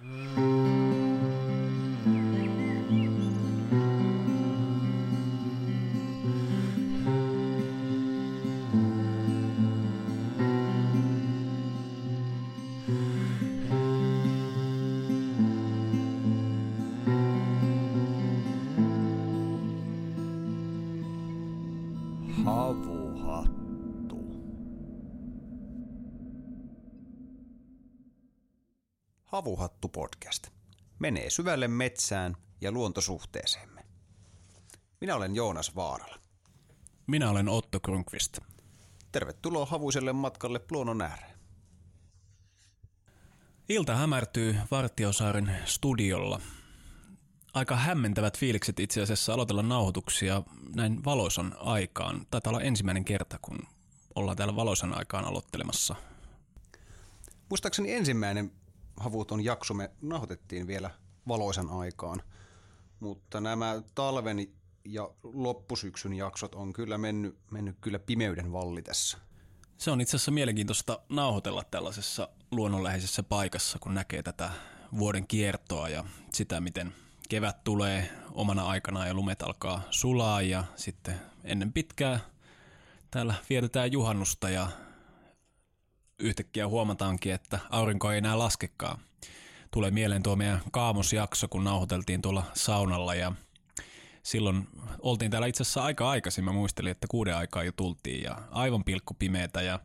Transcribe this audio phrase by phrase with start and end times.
[0.00, 0.37] Mm.
[29.38, 30.46] Havuhattu podcast.
[30.98, 33.84] Menee syvälle metsään ja luontosuhteeseemme.
[35.00, 36.18] Minä olen Joonas Vaarala.
[37.06, 38.38] Minä olen Otto Krunkvist.
[39.12, 41.38] Tervetuloa havuiselle matkalle luonnon ääreen.
[43.68, 46.40] Ilta hämärtyy Vartiosaaren studiolla.
[47.54, 50.42] Aika hämmentävät fiilikset itse asiassa aloitella nauhoituksia
[50.74, 52.26] näin valoisan aikaan.
[52.30, 53.58] Taitaa olla ensimmäinen kerta, kun
[54.14, 55.94] ollaan täällä valoisan aikaan aloittelemassa.
[57.48, 58.57] Muistaakseni ensimmäinen
[59.00, 60.90] havuton jakso me nauhoitettiin vielä
[61.28, 62.22] valoisan aikaan,
[63.00, 64.46] mutta nämä talven
[64.84, 69.18] ja loppusyksyn jaksot on kyllä mennyt, mennyt kyllä pimeyden vallitessa.
[69.78, 74.50] Se on itse asiassa mielenkiintoista nauhoitella tällaisessa luonnonläheisessä paikassa, kun näkee tätä
[74.98, 76.94] vuoden kiertoa ja sitä, miten
[77.28, 82.20] kevät tulee omana aikanaan ja lumet alkaa sulaa ja sitten ennen pitkää
[83.10, 84.68] täällä vietetään juhannusta ja
[86.18, 88.98] yhtäkkiä huomataankin, että aurinko ei enää laskekaan.
[89.70, 93.32] Tulee mieleen tuo meidän kaamosjakso, kun nauhoiteltiin tuolla saunalla ja
[94.22, 96.44] silloin oltiin täällä itse asiassa aika aikaisin.
[96.44, 99.80] Mä muistelin, että kuuden aikaa jo tultiin ja aivan pilkku pimeätä ja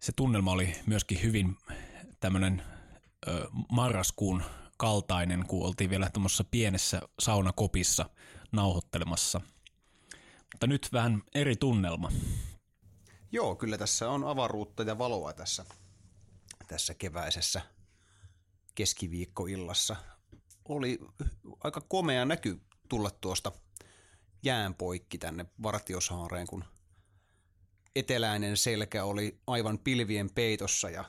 [0.00, 1.56] se tunnelma oli myöskin hyvin
[2.20, 2.62] tämmöinen
[3.72, 4.42] marraskuun
[4.76, 8.10] kaltainen, kun oltiin vielä tuommoisessa pienessä saunakopissa
[8.52, 9.40] nauhoittelemassa.
[10.52, 12.12] Mutta nyt vähän eri tunnelma.
[13.32, 15.64] Joo, kyllä tässä on avaruutta ja valoa tässä,
[16.68, 17.62] tässä keväisessä
[18.74, 19.96] keskiviikkoillassa.
[20.64, 20.98] Oli
[21.64, 23.52] aika komea näky tulla tuosta
[24.42, 26.64] jään poikki tänne Vartiosaareen, kun
[27.96, 31.04] eteläinen selkä oli aivan pilvien peitossa ja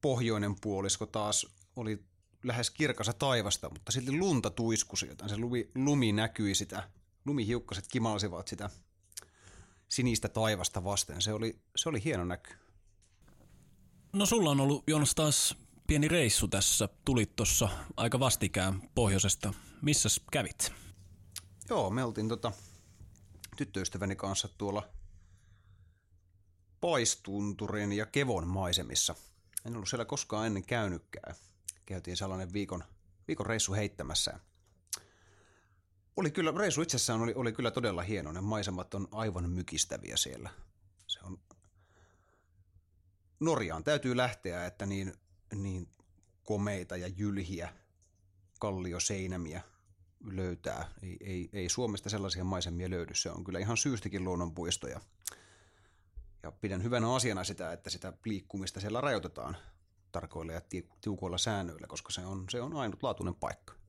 [0.00, 2.04] pohjoinen puolisko taas oli
[2.42, 6.90] lähes kirkasa taivasta, mutta silti lunta tuiskusi, joten se lumi, lumi näkyi sitä,
[7.24, 8.70] lumihiukkaset kimalsivat sitä
[9.94, 11.22] sinistä taivasta vasten.
[11.22, 12.54] Se oli, se oli hieno näky.
[14.12, 15.56] No sulla on ollut Jonas taas
[15.86, 16.88] pieni reissu tässä.
[17.04, 19.54] Tulit tuossa aika vastikään pohjoisesta.
[19.82, 20.72] Missä kävit?
[21.70, 22.52] Joo, me oltiin tota,
[23.56, 24.88] tyttöystäväni kanssa tuolla
[26.80, 29.14] Paistunturin ja Kevon maisemissa.
[29.66, 31.34] En ollut siellä koskaan ennen käynytkään.
[31.86, 32.84] Käytiin sellainen viikon,
[33.28, 34.40] viikon reissu heittämässä.
[36.16, 38.32] Oli kyllä, reissu itsessään oli, oli kyllä todella hieno.
[38.32, 40.50] Ne maisemat on aivan mykistäviä siellä.
[41.06, 41.38] Se on,
[43.40, 45.14] Norjaan täytyy lähteä, että niin,
[45.54, 45.88] niin
[46.44, 47.72] komeita ja jylhiä
[48.60, 49.62] kallioseinämiä
[50.24, 50.88] löytää.
[51.02, 53.14] Ei, ei, ei Suomesta sellaisia maisemia löydy.
[53.14, 55.00] Se on kyllä ihan syystäkin luonnonpuisto ja,
[56.42, 59.56] ja pidän hyvänä asiana sitä, että sitä liikkumista siellä rajoitetaan
[60.12, 60.60] tarkoilla ja
[61.00, 63.83] tiukoilla säännöillä, koska se on, se on ainutlaatuinen paikka.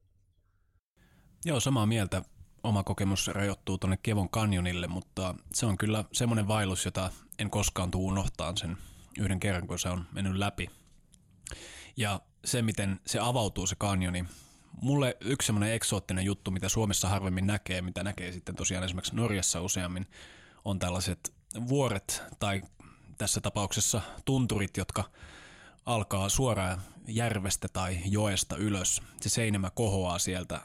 [1.47, 2.22] Joo, samaa mieltä.
[2.63, 7.91] Oma kokemus rajoittuu tuonne Kevon kanjonille, mutta se on kyllä semmoinen vaellus, jota en koskaan
[7.91, 8.78] tuu unohtaa sen
[9.19, 10.69] yhden kerran, kun se on mennyt läpi.
[11.97, 14.25] Ja se, miten se avautuu se kanjoni,
[14.81, 19.61] mulle yksi semmoinen eksoottinen juttu, mitä Suomessa harvemmin näkee, mitä näkee sitten tosiaan esimerkiksi Norjassa
[19.61, 20.07] useammin,
[20.66, 21.34] on tällaiset
[21.67, 22.61] vuoret tai
[23.17, 25.03] tässä tapauksessa tunturit, jotka
[25.85, 29.01] alkaa suoraan järvestä tai joesta ylös.
[29.22, 30.61] Se seinämä kohoaa sieltä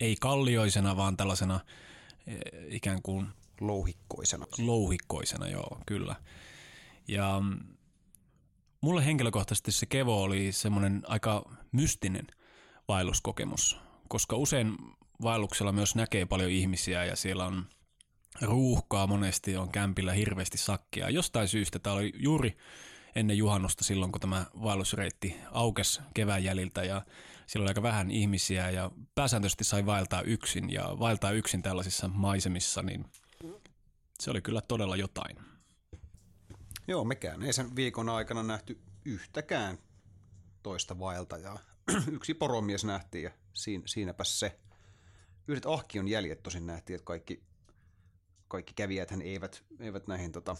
[0.00, 1.60] ei kallioisena, vaan tällaisena
[2.68, 3.26] ikään kuin
[3.60, 4.46] louhikkoisena.
[4.58, 6.16] Louhikkoisena, joo, kyllä.
[7.08, 7.58] Ja mm,
[8.80, 12.26] mulle henkilökohtaisesti se kevo oli semmoinen aika mystinen
[12.88, 13.78] vaelluskokemus,
[14.08, 14.76] koska usein
[15.22, 17.66] vaelluksella myös näkee paljon ihmisiä ja siellä on
[18.42, 21.10] ruuhkaa monesti, on kämpillä hirveästi sakkia.
[21.10, 22.56] Jostain syystä tämä oli juuri
[23.14, 27.02] ennen juhannusta silloin, kun tämä vaellusreitti aukesi kevään jäljiltä ja
[27.46, 32.82] silloin oli aika vähän ihmisiä ja pääsääntöisesti sai vaeltaa yksin ja vaeltaa yksin tällaisissa maisemissa,
[32.82, 33.04] niin
[34.20, 35.36] se oli kyllä todella jotain.
[36.88, 39.78] Joo, mekään ei sen viikon aikana nähty yhtäkään
[40.62, 41.58] toista vaeltajaa.
[42.16, 44.58] Yksi poromies nähtiin ja siinä, siinäpä se.
[45.48, 47.42] Yhdet ahkion jäljet tosin nähtiin, että kaikki,
[48.48, 50.56] kaikki kävijät eivät, eivät näihin tota,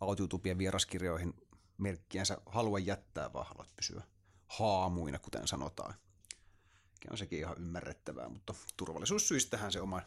[0.00, 1.34] autiutupien vieraskirjoihin
[1.78, 4.02] merkkiänsä halua jättää, vaan haluat pysyä
[4.58, 5.94] haamuina, kuten sanotaan.
[7.04, 10.02] Ja on sekin ihan ymmärrettävää, mutta turvallisuussyistähän se oma,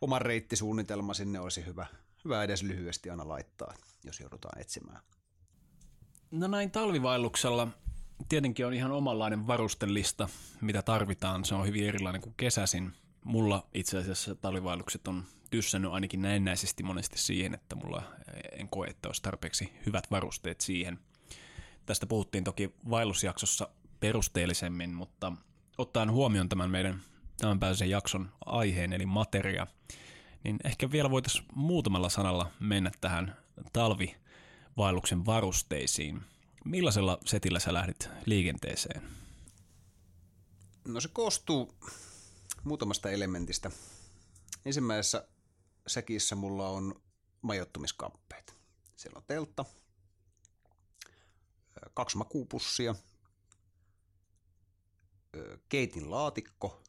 [0.00, 1.86] oma reittisuunnitelma sinne olisi hyvä,
[2.24, 3.74] hyvä edes lyhyesti aina laittaa,
[4.04, 5.02] jos joudutaan etsimään.
[6.30, 7.68] No näin talvivaelluksella
[8.28, 10.28] tietenkin on ihan omanlainen varustelista,
[10.60, 11.44] mitä tarvitaan.
[11.44, 12.92] Se on hyvin erilainen kuin kesäsin.
[13.24, 18.02] Mulla itse asiassa talvivaellukset on tyssännyt ainakin näennäisesti monesti siihen, että mulla
[18.52, 20.98] en koe, että olisi tarpeeksi hyvät varusteet siihen.
[21.86, 23.68] Tästä puhuttiin toki vaellusjaksossa
[24.00, 25.32] perusteellisemmin, mutta
[25.78, 27.02] ottaen huomioon tämän meidän
[27.36, 29.66] tämänpäiväisen jakson aiheen, eli materia,
[30.44, 33.36] niin ehkä vielä voitaisiin muutamalla sanalla mennä tähän
[33.72, 36.20] talvivaelluksen varusteisiin.
[36.64, 39.02] Millaisella setillä sä lähdit liikenteeseen?
[40.88, 41.74] No se koostuu
[42.64, 43.70] muutamasta elementistä.
[44.64, 45.28] Ensimmäisessä
[45.86, 47.02] säkissä mulla on
[47.42, 48.56] majoittumiskamppeet.
[48.96, 49.64] Siellä on teltta,
[51.94, 52.94] kaksi makuupussia,
[55.68, 56.82] keitin laatikko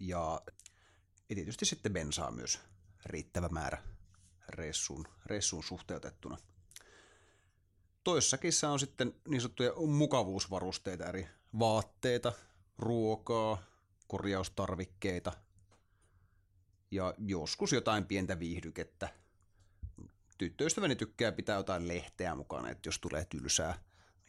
[0.00, 0.42] ja
[1.28, 2.60] tietysti sitten bensaa myös
[3.06, 3.82] riittävä määrä
[4.48, 6.36] reissuun, reissuun suhteutettuna.
[8.04, 11.28] Toissakin on sitten niin sanottuja mukavuusvarusteita, eri
[11.58, 12.32] vaatteita,
[12.78, 13.62] ruokaa,
[14.08, 15.32] korjaustarvikkeita
[16.90, 19.08] ja joskus jotain pientä viihdykettä.
[20.38, 23.78] Tyttöystäväni tykkää pitää jotain lehteä mukana, että jos tulee tylsää,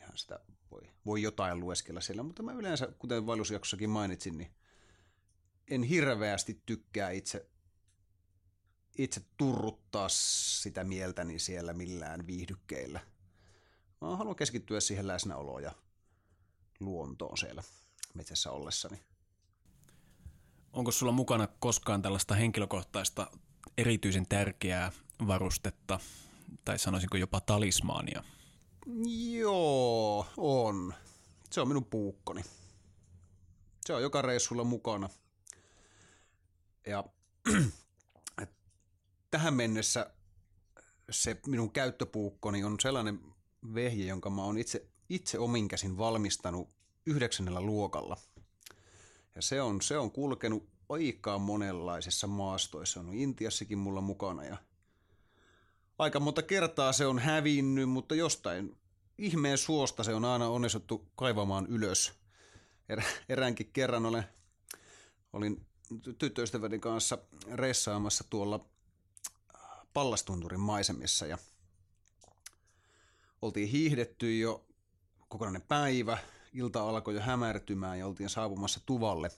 [0.05, 0.39] ihan sitä
[0.71, 4.51] voi, voi jotain lueskella siellä, mutta mä yleensä, kuten vaellusjaksossakin mainitsin, niin
[5.67, 7.49] en hirveästi tykkää itse,
[8.97, 12.99] itse turruttaa sitä mieltäni siellä millään viihdykkeillä.
[14.01, 15.71] Mä haluan keskittyä siihen läsnäoloon ja
[16.79, 17.63] luontoon siellä
[18.13, 18.99] metsässä ollessani.
[20.73, 23.31] Onko sulla mukana koskaan tällaista henkilökohtaista
[23.77, 24.91] erityisen tärkeää
[25.27, 25.99] varustetta,
[26.65, 28.23] tai sanoisinko jopa talismaania?
[29.37, 30.93] Joo, on.
[31.51, 32.41] Se on minun puukkoni.
[33.85, 35.09] Se on joka reissulla mukana.
[36.87, 37.03] Ja
[39.31, 40.11] tähän mennessä
[41.09, 43.19] se minun käyttöpuukkoni on sellainen
[43.73, 46.69] vehje, jonka mä oon itse, itse omin käsin valmistanut
[47.05, 48.17] yhdeksännellä luokalla.
[49.35, 52.99] Ja se on, se on kulkenut aika monenlaisissa maastoissa.
[52.99, 54.57] On Intiassakin mulla mukana ja
[55.97, 58.77] aika monta kertaa se on hävinnyt, mutta jostain
[59.17, 62.13] ihmeen suosta se on aina onnistuttu kaivamaan ylös.
[62.89, 64.23] Er, eräänkin kerran olen,
[65.33, 65.65] olin
[66.17, 67.17] tyttöystäväni kanssa
[67.53, 68.65] reissaamassa tuolla
[69.93, 71.37] Pallastunturin maisemissa ja
[73.41, 74.65] oltiin hiihdetty jo
[75.27, 76.17] kokonainen päivä,
[76.53, 79.29] ilta alkoi jo hämärtymään ja oltiin saapumassa tuvalle,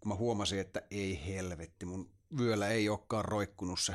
[0.00, 3.94] kun mä huomasin, että ei helvetti, mun vyöllä ei olekaan roikkunut se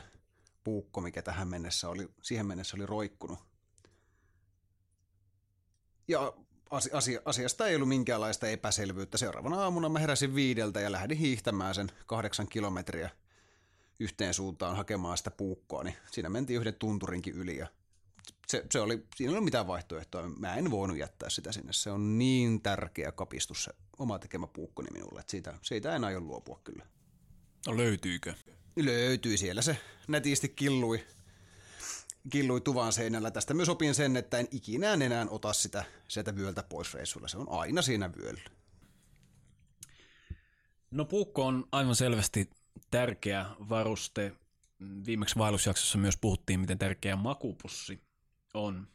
[0.67, 3.39] puukko, mikä tähän mennessä oli, siihen mennessä oli roikkunut.
[6.07, 6.33] Ja
[6.91, 9.17] asia, asiasta ei ollut minkäänlaista epäselvyyttä.
[9.17, 13.09] Seuraavana aamuna mä heräsin viideltä ja lähdin hiihtämään sen kahdeksan kilometriä
[13.99, 17.67] yhteen suuntaan hakemaan sitä puukkoa, niin siinä mentiin yhden tunturinkin yli ja
[18.47, 20.29] se, se oli, siinä ei ollut mitään vaihtoehtoa.
[20.39, 21.73] Mä en voinut jättää sitä sinne.
[21.73, 26.19] Se on niin tärkeä kapistus se oma tekemä puukkoni minulle, että siitä, siitä en aio
[26.19, 26.85] luopua kyllä.
[27.67, 28.33] No löytyykö?
[28.85, 29.77] Löytyi siellä se
[30.07, 31.05] nätisti killui,
[32.29, 33.31] killui tuvan seinällä.
[33.31, 37.27] Tästä myös opin sen, että en ikinä enää ota sitä sieltä vyöltä pois reissulla.
[37.27, 38.49] Se on aina siinä vyöllä.
[40.91, 42.49] No puukko on aivan selvästi
[42.91, 44.35] tärkeä varuste.
[45.05, 48.01] Viimeksi vaellusjaksossa myös puhuttiin, miten tärkeä makupussi
[48.53, 48.87] on.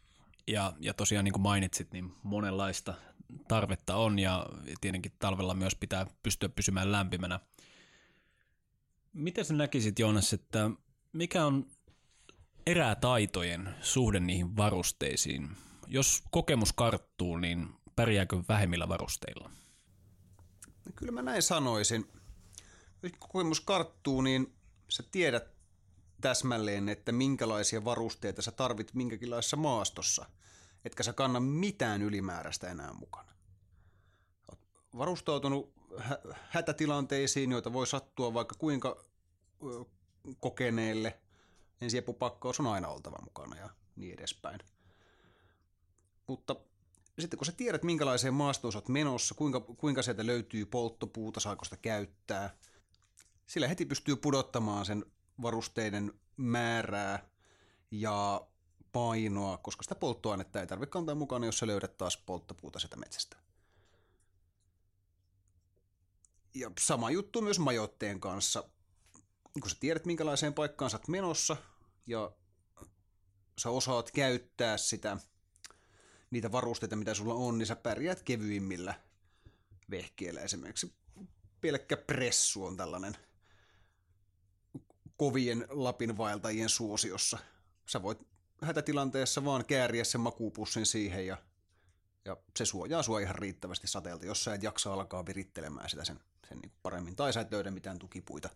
[0.49, 2.95] Ja, ja tosiaan niin kuin mainitsit, niin monenlaista
[3.49, 4.47] tarvetta on ja
[4.81, 7.41] tietenkin talvella myös pitää pystyä pysymään lämpimänä.
[9.13, 10.71] Miten sä näkisit, Joonas, että
[11.13, 11.67] mikä on
[12.67, 15.57] erätaitojen suhde niihin varusteisiin?
[15.87, 19.51] Jos kokemus karttuu, niin pärjääkö vähemmillä varusteilla?
[20.67, 22.13] No kyllä mä näin sanoisin.
[23.03, 24.55] Jos kokemus karttuu, niin
[24.89, 25.53] sä tiedät
[26.21, 30.27] täsmälleen, että minkälaisia varusteita sä tarvit minkäkinlaisessa maastossa,
[30.85, 33.33] etkä sä kanna mitään ylimääräistä enää mukana.
[34.51, 34.61] Oot
[34.97, 35.75] varustautunut
[36.49, 39.05] hätätilanteisiin, joita voi sattua vaikka kuinka
[40.41, 41.19] kokeneelle.
[41.81, 44.61] Ensiapupakkaus on aina oltava mukana ja niin edespäin.
[46.27, 46.57] Mutta
[47.19, 51.65] sitten kun sä tiedät, minkälaiseen maastoon sä oot menossa, kuinka, kuinka sieltä löytyy polttopuuta, saako
[51.65, 52.57] sitä käyttää,
[53.47, 55.05] sillä heti pystyy pudottamaan sen
[55.43, 57.29] varusteiden määrää
[57.91, 58.47] ja
[58.93, 63.42] painoa, koska sitä polttoainetta ei tarvitse kantaa mukana, jos sä löydät taas polttopuuta sitä metsästä.
[66.55, 68.65] Ja sama juttu myös majoitteen kanssa.
[69.61, 71.57] Kun sä tiedät, minkälaiseen paikkaan sä oot menossa
[72.07, 72.33] ja
[73.59, 75.17] sä osaat käyttää sitä,
[76.31, 78.95] niitä varusteita, mitä sulla on, niin sä pärjäät kevyimmillä
[79.91, 80.41] vehkeillä.
[80.41, 80.93] Esimerkiksi
[81.61, 83.17] pelkkä pressu on tällainen–
[85.17, 87.39] kovien Lapin vaeltajien suosiossa.
[87.87, 88.27] Sä voit
[88.63, 91.39] hätätilanteessa vaan kääriä sen makuupussin siihen ja,
[92.25, 96.21] ja se suojaa sua ihan riittävästi sateelta, jos sä et jaksa alkaa virittelemään sitä sen,
[96.49, 97.17] sen niin paremmin.
[97.17, 98.51] Tai sä et löydä mitään tukipuita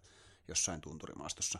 [0.49, 1.59] jossain tunturimaastossa.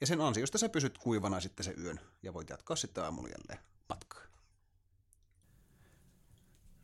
[0.00, 3.58] Ja sen ansiosta sä pysyt kuivana sitten se yön ja voit jatkaa sitten aamulla jälleen
[3.88, 4.22] matkaa.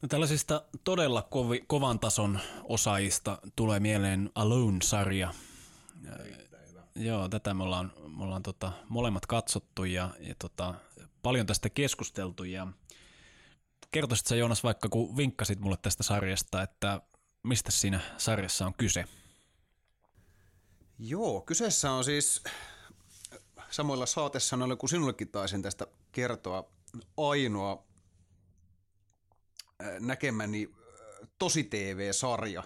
[0.03, 5.35] No tällaisista todella kovi, kovan tason osaajista tulee mieleen Alone-sarja.
[6.95, 10.75] Joo, tätä me ollaan, me ollaan tota, molemmat katsottu ja, ja tota,
[11.23, 12.45] paljon tästä keskusteltu.
[12.45, 12.67] Ja
[13.91, 17.01] kertoisit sä Joonas vaikka, kun vinkkasit mulle tästä sarjasta, että
[17.43, 19.05] mistä siinä sarjassa on kyse?
[20.99, 22.43] Joo, kyseessä on siis
[23.71, 26.71] samoilla saatesanoilla kuin sinullekin taisin tästä kertoa
[27.17, 27.85] ainoa
[30.01, 30.71] näkemäni
[31.39, 32.63] tosi TV-sarja,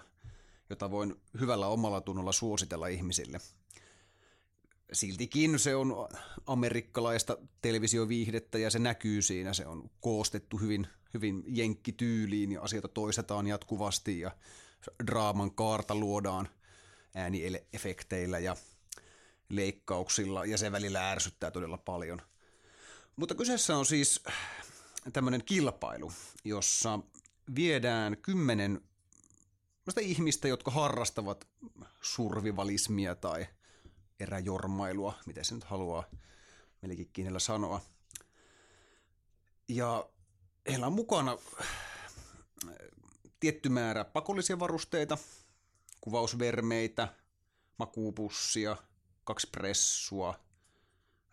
[0.69, 3.39] jota voin hyvällä omalla tunnolla suositella ihmisille.
[4.93, 6.07] Siltikin se on
[6.47, 9.53] amerikkalaista televisioviihdettä ja se näkyy siinä.
[9.53, 14.31] Se on koostettu hyvin, hyvin jenkkityyliin ja asioita toistetaan jatkuvasti ja
[15.07, 16.49] draaman kaarta luodaan
[17.15, 18.55] ääniefekteillä ja
[19.49, 22.21] leikkauksilla ja se välillä ärsyttää todella paljon.
[23.15, 24.23] Mutta kyseessä on siis
[25.13, 26.11] tämmöinen kilpailu,
[26.43, 26.99] jossa
[27.55, 28.81] viedään kymmenen
[30.01, 31.47] ihmistä, jotka harrastavat
[32.01, 33.47] survivalismia tai
[34.19, 36.03] eräjormailua, miten se nyt haluaa
[36.81, 37.81] melkein kiinellä sanoa.
[39.67, 40.09] Ja
[40.69, 41.37] heillä on mukana
[43.43, 45.17] tietty määrä pakollisia varusteita,
[46.01, 47.07] kuvausvermeitä,
[47.77, 48.77] makuupussia,
[49.23, 50.39] kaksi pressua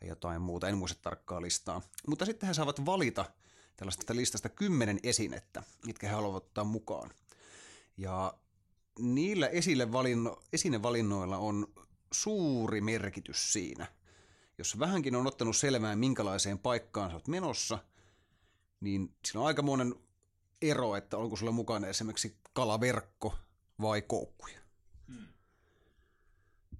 [0.00, 1.82] ja jotain muuta, en muista tarkkaa listaa.
[2.06, 3.24] Mutta sitten he saavat valita
[3.76, 7.10] tällaista listasta kymmenen esinettä, mitkä he haluavat ottaa mukaan.
[7.96, 8.34] Ja
[8.98, 11.66] niillä esille valinno, esinevalinnoilla on
[12.12, 13.86] suuri merkitys siinä.
[14.58, 17.78] Jos vähänkin on ottanut selvää, minkälaiseen paikkaan sä oot menossa,
[18.80, 19.94] niin sillä on aikamoinen
[20.62, 23.34] ero, että onko sulla mukana esimerkiksi kalaverkko
[23.80, 24.58] vai koukkuja.
[25.08, 25.26] Hmm.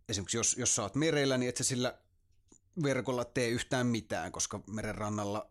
[0.08, 1.98] Esimerkiksi jos, jos sä oot merellä, niin et sä sillä
[2.82, 5.50] verkolla tee yhtään mitään, koska meren rannalla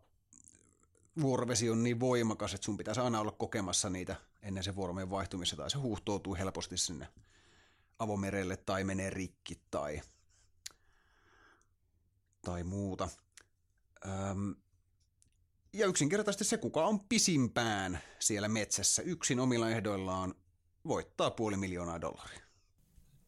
[1.20, 5.56] vuorovesi on niin voimakas, että sun pitäisi aina olla kokemassa niitä ennen se vuoromeen vaihtumista,
[5.56, 7.08] tai se huuhtoutuu helposti sinne
[7.98, 10.02] avomerelle tai menee rikki tai,
[12.42, 13.08] tai muuta.
[14.04, 14.54] Öm,
[15.72, 20.34] ja yksinkertaisesti se, kuka on pisimpään siellä metsässä yksin omilla ehdoillaan,
[20.88, 22.40] voittaa puoli miljoonaa dollaria.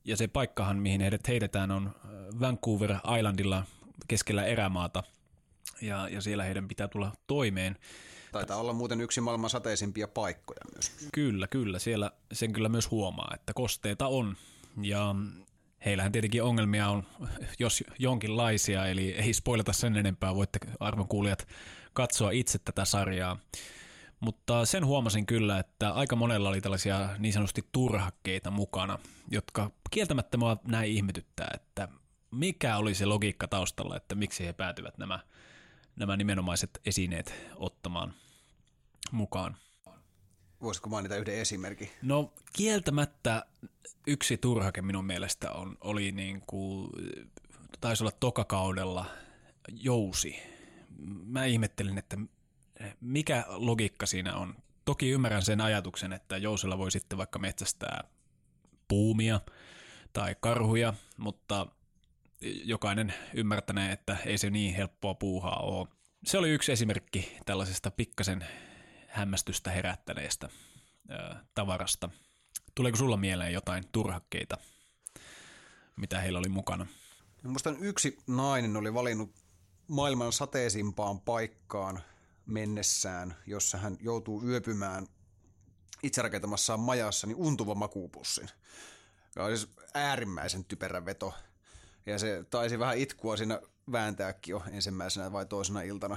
[0.05, 1.95] Ja se paikkahan, mihin heidät heitetään, on
[2.41, 3.65] Vancouver Islandilla
[4.09, 5.03] keskellä erämaata–
[5.83, 7.79] ja, ja siellä heidän pitää tulla toimeen.
[8.33, 10.93] Taitaa olla muuten yksi maailman sateisimpia paikkoja myös.
[11.13, 11.79] Kyllä, kyllä.
[11.79, 14.37] Siellä sen kyllä myös huomaa, että kosteita on.
[14.83, 15.15] Ja
[15.85, 17.07] heillähän tietenkin ongelmia on,
[17.59, 21.49] jos jonkinlaisia, eli ei spoilata sen enempää, voitte arvon kuulijat
[21.93, 23.39] katsoa itse tätä sarjaa.
[24.21, 28.99] Mutta sen huomasin kyllä, että aika monella oli tällaisia niin sanotusti turhakkeita mukana,
[29.31, 31.89] jotka kieltämättä mua näin ihmetyttää, että
[32.31, 35.19] mikä oli se logiikka taustalla, että miksi he päätyvät nämä
[35.97, 38.15] nämä nimenomaiset esineet ottamaan
[39.13, 39.57] mukaan.
[40.63, 41.91] Voisitko mainita yhden esimerkin?
[42.03, 43.47] No kieltämättä
[44.07, 46.91] yksi turhake minun mielestä on, oli niin kuin,
[47.81, 49.07] taisi olla tokakaudella
[49.69, 50.52] jousi.
[51.27, 52.17] Mä ihmettelin, että
[53.01, 54.55] mikä logiikka siinä on.
[54.85, 58.05] Toki ymmärrän sen ajatuksen, että jousilla voi sitten vaikka metsästää
[58.89, 59.41] puumia
[60.13, 61.67] tai karhuja, mutta
[62.65, 65.89] jokainen ymmärtänee, että ei se niin helppoa puuhaa ole.
[66.25, 68.47] Se oli yksi esimerkki tällaisesta pikkasen
[69.09, 70.49] hämmästystä herättäneestä
[71.11, 72.11] ö, tavarasta.
[72.75, 74.59] Tuleeko sulla mieleen jotain turhakkeita,
[75.97, 76.87] mitä heillä oli mukana?
[77.43, 79.42] Minusta yksi nainen oli valinnut
[79.93, 82.01] maailman sateisimpaan paikkaan
[82.47, 85.07] mennessään, jossa hän joutuu yöpymään
[86.03, 88.49] itse rakentamassaan majassa, niin untuva makuupussin.
[89.35, 91.35] Tämä oli siis äärimmäisen typerä veto–
[92.07, 93.61] ja se taisi vähän itkua siinä
[93.93, 96.17] vääntääkin jo ensimmäisenä vai toisena iltana,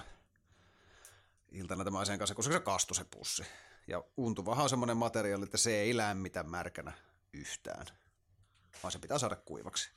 [1.51, 3.43] iltana tämä asian kanssa, koska se kastui se pussi.
[3.87, 6.91] Ja untuvahan on semmoinen materiaali, että se ei lämmitä märkänä
[7.33, 7.85] yhtään,
[8.83, 9.89] vaan se pitää saada kuivaksi.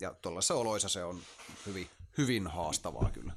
[0.00, 1.20] Ja tuollaisessa oloissa se on
[1.66, 3.32] hyvin, hyvin haastavaa kyllä.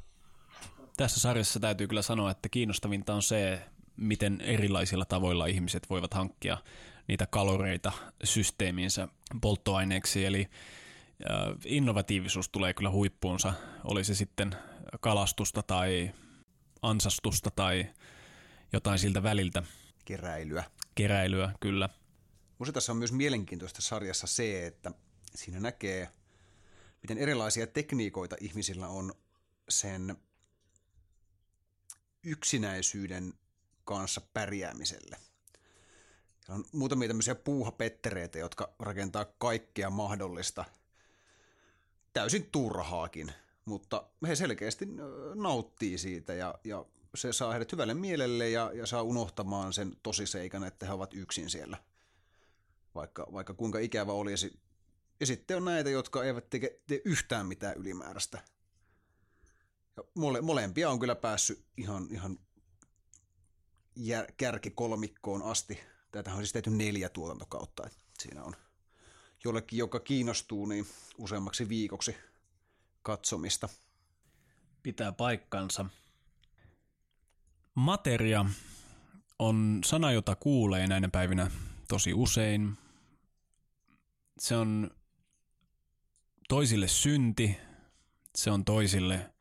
[0.98, 3.66] Tässä sarjassa täytyy kyllä sanoa, että kiinnostavinta on se,
[3.98, 6.58] miten erilaisilla tavoilla ihmiset voivat hankkia
[7.08, 7.92] niitä kaloreita
[8.24, 9.08] systeemiinsä
[9.42, 10.26] polttoaineeksi.
[10.26, 10.50] Eli
[11.66, 14.56] innovatiivisuus tulee kyllä huippuunsa, oli se sitten
[15.00, 16.12] kalastusta tai
[16.82, 17.86] ansastusta tai
[18.74, 19.64] jotain siltä väliltä.
[20.06, 20.64] Keräilyä.
[20.96, 21.90] Keräilyä, kyllä.
[22.60, 24.92] Musta tässä on myös mielenkiintoista sarjassa se, että
[25.36, 26.10] siinä näkee,
[27.02, 29.14] miten erilaisia tekniikoita ihmisillä on
[29.70, 30.18] sen
[32.24, 33.34] yksinäisyyden
[33.86, 35.18] kanssa pärjäämiselle.
[36.50, 40.66] on muutamia tämmöisiä puuhapettereitä, jotka rakentaa kaikkea mahdollista,
[42.14, 43.32] täysin turhaakin,
[43.66, 44.88] mutta he selkeästi
[45.36, 50.64] nauttii siitä ja, ja se saa heidät hyvälle mielelle ja, ja saa unohtamaan sen tosiseikan,
[50.64, 51.78] että he ovat yksin siellä.
[52.96, 54.60] Vaikka, vaikka kuinka ikävä olisi.
[55.20, 58.44] Ja sitten on näitä, jotka eivät tee, tee yhtään mitään ylimääräistä.
[59.98, 62.40] Ja mole, molempia on kyllä päässyt ihan, ihan
[63.96, 65.80] jär, kärkikolmikkoon asti.
[66.12, 67.88] Tätä on siis tehty neljä tuotantokautta.
[67.88, 68.56] Että siinä on
[69.44, 72.16] jollekin, joka kiinnostuu, niin useammaksi viikoksi
[73.02, 73.70] katsomista.
[74.84, 75.86] Pitää paikkansa.
[77.76, 78.46] Materia
[79.40, 81.52] on sana, jota kuulee näinä päivinä
[81.88, 82.78] tosi usein.
[84.40, 84.92] Se on
[86.50, 87.58] toisille synti,
[88.38, 89.34] se on toisille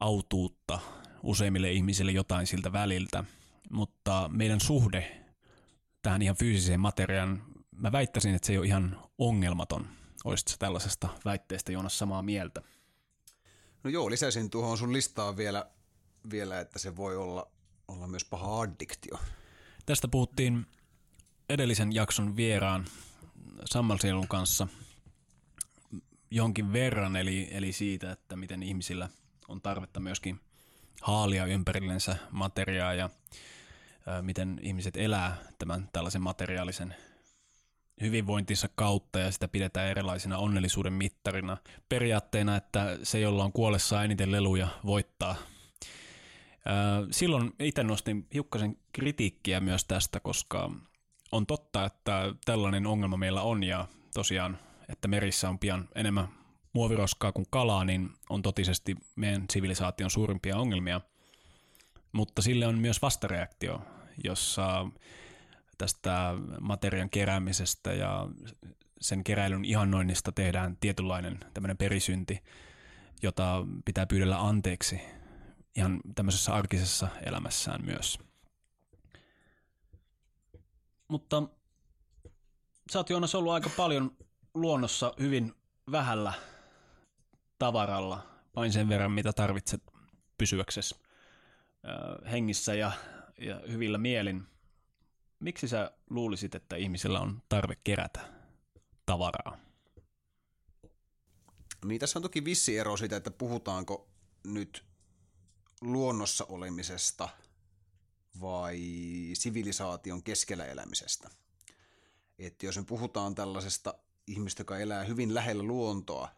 [0.00, 0.78] autuutta,
[1.22, 3.24] useimmille ihmisille jotain siltä väliltä,
[3.70, 5.24] mutta meidän suhde
[6.02, 7.42] tähän ihan fyysiseen materiaan,
[7.76, 9.86] mä väittäisin, että se ei ole ihan ongelmaton.
[10.24, 12.62] Olisitko tällaisesta väitteestä Joonas samaa mieltä?
[13.84, 15.70] No joo, lisäsin tuohon sun listaan vielä
[16.30, 17.50] vielä, että se voi olla,
[17.88, 19.18] olla myös paha addiktio.
[19.86, 20.66] Tästä puhuttiin
[21.48, 22.86] edellisen jakson vieraan
[23.64, 24.68] Sammalsielun kanssa
[26.30, 29.08] jonkin verran, eli, eli siitä, että miten ihmisillä
[29.48, 30.40] on tarvetta myöskin
[31.02, 33.10] haalia ympärillensä materiaa ja
[34.08, 36.94] ä, miten ihmiset elää tämän tällaisen materiaalisen
[38.00, 41.56] hyvinvointinsa kautta ja sitä pidetään erilaisina onnellisuuden mittarina.
[41.88, 45.36] Periaatteena, että se, jolla on kuollessa eniten leluja, voittaa
[47.10, 50.70] Silloin itse nostin hiukkasen kritiikkiä myös tästä, koska
[51.32, 54.58] on totta, että tällainen ongelma meillä on ja tosiaan,
[54.88, 56.28] että merissä on pian enemmän
[56.72, 61.00] muoviroskaa kuin kalaa, niin on totisesti meidän sivilisaation suurimpia ongelmia.
[62.12, 63.82] Mutta sille on myös vastareaktio,
[64.24, 64.86] jossa
[65.78, 68.28] tästä materian keräämisestä ja
[69.00, 72.44] sen keräilyn ihannoinnista tehdään tietynlainen tämmöinen perisynti,
[73.22, 75.00] jota pitää pyydellä anteeksi
[75.76, 78.18] ihan tämmöisessä arkisessa elämässään myös.
[81.08, 81.42] Mutta
[82.92, 84.16] sä oot Joonas ollut aika paljon
[84.60, 85.54] luonnossa hyvin
[85.90, 86.32] vähällä
[87.58, 89.82] tavaralla, vain sen verran mitä tarvitset
[90.38, 90.94] pysyäksesi
[92.30, 92.92] hengissä ja,
[93.40, 94.46] ja hyvillä mielin.
[95.40, 98.20] Miksi sä luulisit, että ihmisillä on tarve kerätä
[99.06, 99.58] tavaraa?
[101.84, 104.08] Niin tässä on toki vissi ero siitä, että puhutaanko
[104.44, 104.84] nyt
[105.80, 107.28] luonnossa olemisesta
[108.40, 108.80] vai
[109.32, 111.30] sivilisaation keskellä elämisestä.
[112.38, 113.94] Että jos me puhutaan tällaisesta
[114.28, 116.28] ihmistä, joka elää hyvin lähellä luontoa,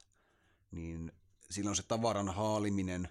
[0.70, 1.12] niin
[1.50, 3.09] silloin se tavaran haaliminen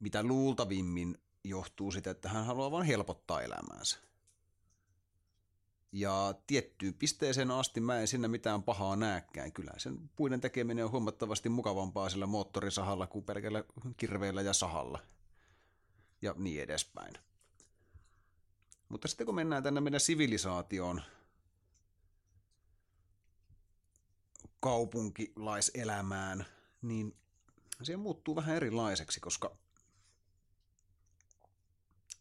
[0.00, 3.98] mitä luultavimmin johtuu sitä, että hän haluaa vain helpottaa elämäänsä.
[5.92, 9.52] Ja tiettyyn pisteeseen asti mä en sinne mitään pahaa näkään.
[9.52, 13.64] Kyllä sen puiden tekeminen on huomattavasti mukavampaa sillä moottorisahalla kuin pelkällä
[13.96, 14.98] kirveellä ja sahalla–
[16.24, 17.14] ja niin edespäin.
[18.88, 21.02] Mutta sitten kun mennään tänne meidän sivilisaatioon,
[24.64, 26.46] kaupunkilaiselämään,
[26.82, 27.16] niin
[27.82, 29.56] se muuttuu vähän erilaiseksi, koska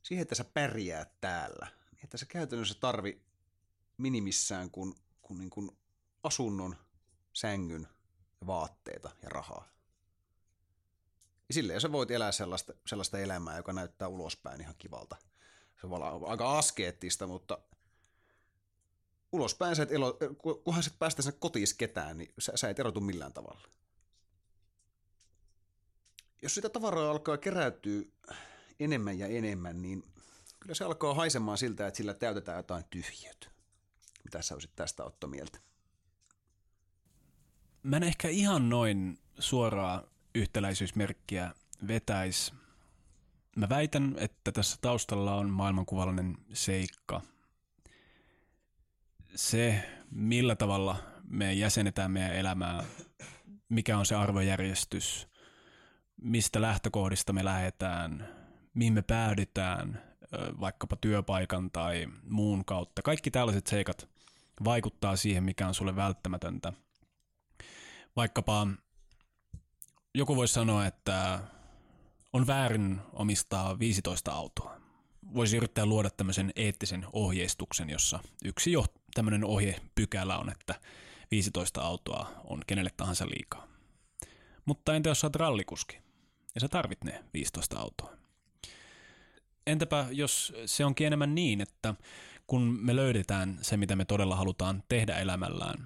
[0.04, 3.22] siihen, että sä pärjäät täällä, niin että sä käytännössä tarvi
[3.98, 5.72] minimissään kuin, kuin, niin kuin
[6.24, 6.76] asunnon,
[7.34, 7.88] sängyn,
[8.48, 9.68] vaatteita ja rahaa.
[11.48, 15.16] Ja silleen sä voit elää sellaista, sellaista elämää, joka näyttää ulospäin ihan kivalta.
[15.82, 17.58] Se on aika askeettista, mutta
[19.34, 20.18] ulospäin sä et elo,
[20.64, 23.68] kunhan sä et päästä sinne kotiin ketään, niin sä, sä et erotu millään tavalla.
[26.42, 28.02] Jos sitä tavaraa alkaa keräytyä
[28.80, 30.04] enemmän ja enemmän, niin
[30.60, 33.48] kyllä se alkaa haisemaan siltä, että sillä täytetään jotain tyhjiötä.
[34.24, 35.60] Mitä sä olisit tästä Otto mieltä?
[37.84, 40.04] Mä en ehkä ihan noin suoraan
[40.36, 41.54] yhtäläisyysmerkkiä
[41.88, 42.54] vetäisi.
[43.56, 47.22] Mä väitän, että tässä taustalla on maailmankuvallinen seikka.
[49.36, 50.96] Se, millä tavalla
[51.28, 52.84] me jäsenetään meidän elämää,
[53.70, 55.28] mikä on se arvojärjestys,
[56.22, 58.28] mistä lähtökohdista me lähdetään,
[58.74, 60.02] mihin me päädytään,
[60.60, 63.02] vaikkapa työpaikan tai muun kautta.
[63.02, 64.10] Kaikki tällaiset seikat
[64.64, 66.74] vaikuttaa siihen, mikä on sulle välttämätöntä.
[68.16, 68.68] Vaikkapa
[70.16, 71.40] joku voisi sanoa, että
[72.34, 74.82] on väärin omistaa 15 autoa.
[75.34, 80.76] Voisi yrittää luoda tämmöisen eettisen ohjeistuksen, jossa yksi jo tämmöinen ohjepykälä on, että
[81.32, 83.68] 15 autoa on kenelle tahansa liikaa.
[84.66, 85.98] Mutta entä jos sä oot rallikuski
[86.56, 88.24] ja sä tarvit ne 15 autoa?
[89.68, 91.96] entäpä jos se onkin enemmän niin, että
[92.48, 95.86] kun me löydetään se, mitä me todella halutaan tehdä elämällään,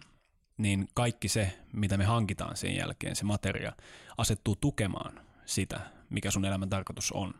[0.57, 3.73] niin kaikki se, mitä me hankitaan sen jälkeen, se materia,
[4.17, 7.33] asettuu tukemaan sitä, mikä sun elämän tarkoitus on.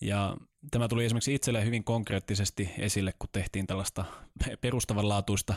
[0.00, 0.36] Ja
[0.70, 4.04] tämä tuli esimerkiksi itselle hyvin konkreettisesti esille, kun tehtiin tällaista
[4.60, 5.54] perustavanlaatuista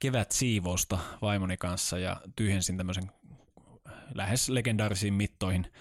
[0.00, 3.10] kevät siivousta vaimoni kanssa ja tyhjensin tämmöisen
[4.14, 5.72] lähes legendaarisiin mittoihin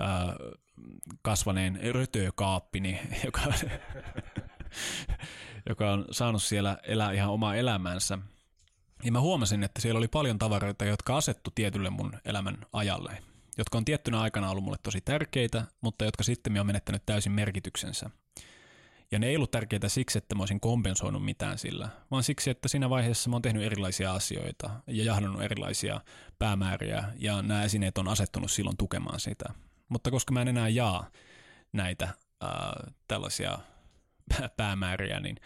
[0.00, 0.34] äh,
[1.22, 3.40] kasvaneen rötökaappini, joka,
[5.68, 8.18] joka on saanut siellä elää ihan omaa elämänsä.
[9.04, 13.22] Ja mä huomasin, että siellä oli paljon tavaroita, jotka asettu tietylle mun elämän ajalle,
[13.60, 18.10] jotka on tiettynä aikana ollut mulle tosi tärkeitä, mutta jotka sitten on menettänyt täysin merkityksensä.
[19.10, 22.68] Ja ne ei ollut tärkeitä siksi, että mä olisin kompensoinut mitään sillä, vaan siksi, että
[22.68, 26.00] siinä vaiheessa mä oon tehnyt erilaisia asioita ja jahdannut erilaisia
[26.38, 29.44] päämääriä, ja nämä esineet on asettunut silloin tukemaan sitä.
[29.88, 31.10] Mutta koska mä en enää jaa
[31.72, 32.08] näitä
[32.40, 33.58] ää, tällaisia
[34.56, 35.36] päämääriä, niin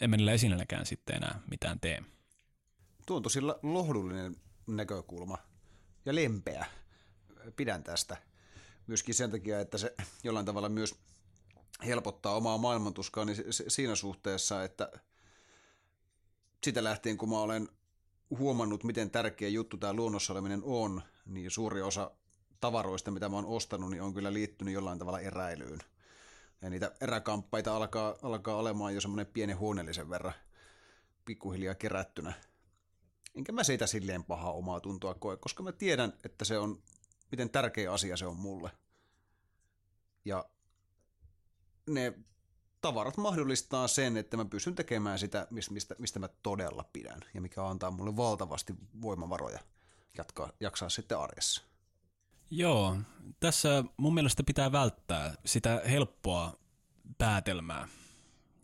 [0.00, 2.02] en mä niillä esineilläkään sitten enää mitään tee.
[3.06, 5.38] Tuo on tosi lohdullinen näkökulma
[6.04, 6.66] ja lempeä.
[7.56, 8.16] Pidän tästä
[8.86, 10.94] myöskin sen takia, että se jollain tavalla myös
[11.86, 13.36] helpottaa omaa maailmantuskaa niin
[13.68, 14.92] siinä suhteessa, että
[16.64, 17.68] sitä lähtien kun mä olen
[18.38, 22.10] huomannut, miten tärkeä juttu tämä luonnossa oleminen on, niin suuri osa
[22.60, 25.78] tavaroista, mitä mä oon ostanut, niin on kyllä liittynyt jollain tavalla eräilyyn.
[26.62, 30.32] Ja niitä eräkamppaita alkaa, alkaa olemaan jo semmoinen pieni huoneellisen verran
[31.24, 32.32] pikkuhiljaa kerättynä.
[33.34, 36.82] Enkä mä siitä silleen pahaa omaa tuntoa koe, koska mä tiedän, että se on,
[37.32, 38.70] miten tärkeä asia se on mulle.
[40.24, 40.44] Ja
[41.86, 42.14] ne
[42.80, 47.66] tavarat mahdollistaa sen, että mä pystyn tekemään sitä, mistä, mistä mä todella pidän ja mikä
[47.66, 49.60] antaa mulle valtavasti voimavaroja
[50.18, 51.62] jatkaa, jaksaa sitten arjessa.
[52.50, 52.96] Joo,
[53.40, 56.56] tässä mun mielestä pitää välttää sitä helppoa
[57.18, 57.88] päätelmää,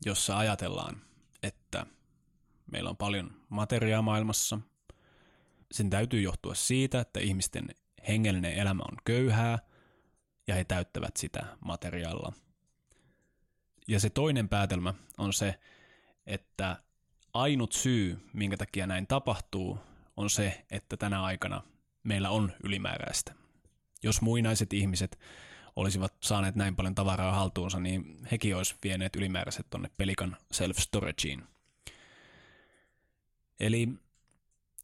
[0.04, 1.02] jossa ajatellaan,
[1.42, 1.87] että
[2.72, 4.61] meillä on paljon materiaa maailmassa.
[5.72, 7.68] Sen täytyy johtua siitä, että ihmisten
[8.08, 9.58] hengellinen elämä on köyhää
[10.46, 12.32] ja he täyttävät sitä materiaalla–
[13.88, 15.58] ja se toinen päätelmä on se,
[16.26, 16.76] että
[17.34, 19.78] ainut syy, minkä takia näin tapahtuu,
[20.16, 21.62] on se, että tänä aikana
[22.02, 23.34] meillä on ylimääräistä.
[24.02, 25.18] Jos muinaiset ihmiset
[25.76, 31.42] olisivat saaneet näin paljon tavaraa haltuunsa, niin hekin olisi vieneet ylimääräiset tonne pelikan self-storageen.
[33.61, 33.88] Eli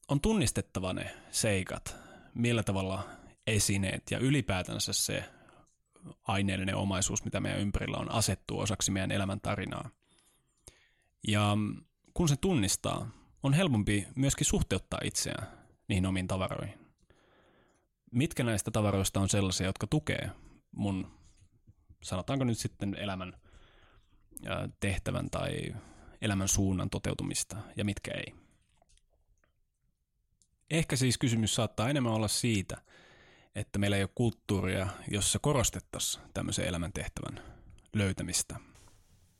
[0.09, 1.96] on tunnistettava ne seikat,
[2.35, 3.09] millä tavalla
[3.47, 5.25] esineet ja ylipäätänsä se
[6.23, 9.90] aineellinen omaisuus, mitä meidän ympärillä on, asettuu osaksi meidän elämän tarinaa.
[11.29, 11.57] Ja
[12.14, 13.11] kun se tunnistaa,
[13.42, 15.47] on helpompi myöskin suhteuttaa itseään
[15.88, 16.79] niihin omiin tavaroihin.
[18.11, 20.31] Mitkä näistä tavaroista on sellaisia, jotka tukee
[20.73, 21.18] mun,
[22.03, 23.33] sanotaanko nyt sitten elämän
[24.81, 25.75] tehtävän tai
[26.23, 28.43] elämän suunnan toteutumista ja mitkä ei.
[30.70, 32.77] Ehkä siis kysymys saattaa enemmän olla siitä,
[33.55, 37.42] että meillä ei ole kulttuuria, jossa korostettaisiin tämmöisen elämäntehtävän
[37.92, 38.57] löytämistä.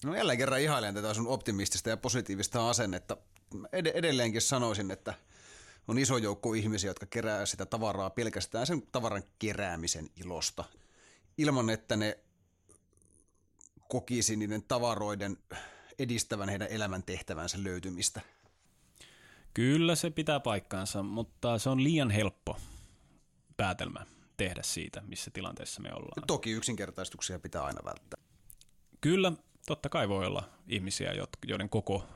[0.05, 3.17] No jälleen kerran ihailen tätä sun optimistista ja positiivista asennetta.
[3.73, 5.15] Ed- edelleenkin sanoisin, että
[5.89, 10.65] on iso joukko ihmisiä, jotka kerää sitä tavaraa pelkästään sen tavaran keräämisen ilosta.
[11.39, 12.19] Ilman, että ne
[13.89, 15.37] kokisi niiden tavaroiden
[15.99, 18.21] edistävän heidän elämäntehtävänsä löytymistä.
[19.55, 22.57] Kyllä se pitää paikkaansa, mutta se on liian helppo
[23.57, 26.27] päätelmä tehdä siitä, missä tilanteessa me ollaan.
[26.27, 28.25] Toki yksinkertaistuksia pitää aina välttää.
[29.01, 29.33] Kyllä,
[29.67, 31.13] totta kai voi olla ihmisiä,
[31.47, 32.07] joiden koko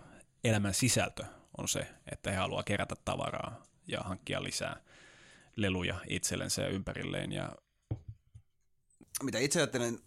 [0.45, 1.25] elämän sisältö
[1.59, 4.81] on se, että he haluaa kerätä tavaraa ja hankkia lisää
[5.57, 7.33] leluja itsellensä ja ympärilleen.
[7.33, 7.53] Ja...
[9.23, 9.99] Mitä itse ajattelen,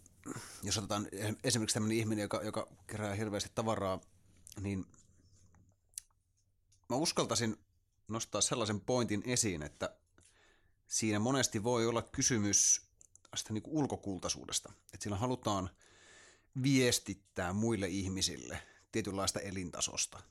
[0.62, 1.08] jos otetaan
[1.44, 4.00] esimerkiksi tämmöinen ihminen, joka, joka kerää hirveästi tavaraa,
[4.60, 4.86] niin
[6.92, 7.56] mä uskaltaisin
[8.08, 9.96] nostaa sellaisen pointin esiin, että
[10.86, 12.80] siinä monesti voi olla kysymys
[13.30, 14.72] tästä niin kuin ulkokultaisuudesta.
[14.94, 15.70] Että sillä halutaan
[16.62, 20.22] viestittää muille ihmisille tietynlaista elintasosta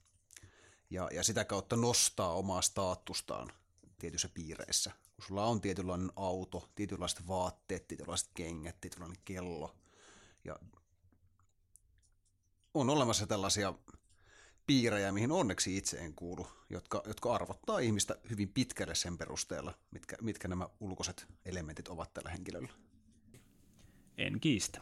[0.89, 3.51] ja, ja sitä kautta nostaa omaa statustaan
[3.99, 4.91] tietyissä piireissä.
[5.15, 9.75] Kun sulla on tietynlainen auto, tietynlaiset vaatteet, tietynlaiset kengät, tietynlainen kello
[10.43, 10.59] ja
[12.73, 13.73] on olemassa tällaisia
[14.71, 20.17] piirejä, mihin onneksi itse en kuulu, jotka, jotka arvottaa ihmistä hyvin pitkälle sen perusteella, mitkä,
[20.21, 22.69] mitkä nämä ulkoiset elementit ovat tällä henkilöllä.
[24.17, 24.81] En kiistä.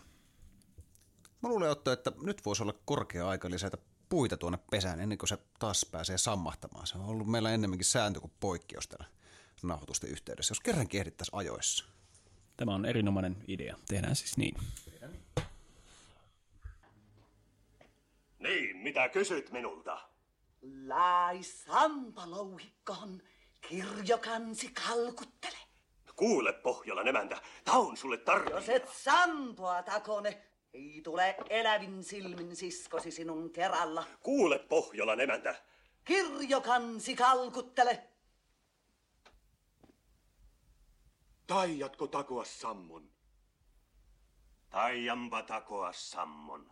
[1.42, 3.78] Mä luulen, Otto, että nyt voisi olla korkea aika lisätä
[4.10, 6.88] puita tuonne pesään ennen kuin se taas pääsee sammahtamaan.
[6.88, 9.08] Se on ollut meillä ennemminkin sääntö kuin poikkeus täällä
[9.64, 11.86] nauhoitusten yhteydessä, jos kerran kehdittäisiin ajoissa.
[12.58, 13.78] Tämä on erinomainen idea.
[13.88, 14.56] Tehdään siis niin.
[18.90, 20.00] Mitä kysyt minulta?
[20.88, 21.40] Lai
[22.26, 23.22] louhikkoon,
[23.68, 25.58] kirjokansi kalkuttele.
[26.16, 28.56] Kuule, Pohjolan emäntä, tää on sulle tarvittu.
[28.56, 34.04] Jos et sampoa takone, ei tule elävin silmin siskosi sinun keralla.
[34.20, 35.56] Kuule, Pohjolan emäntä,
[36.04, 38.04] Kirjokansi kalkuttele.
[41.48, 43.10] Taiatko takoa sammon?
[44.70, 46.72] taianpa takoa sammon,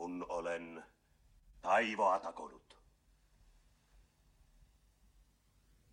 [0.00, 0.84] kun olen
[1.62, 2.78] taivoa takonut.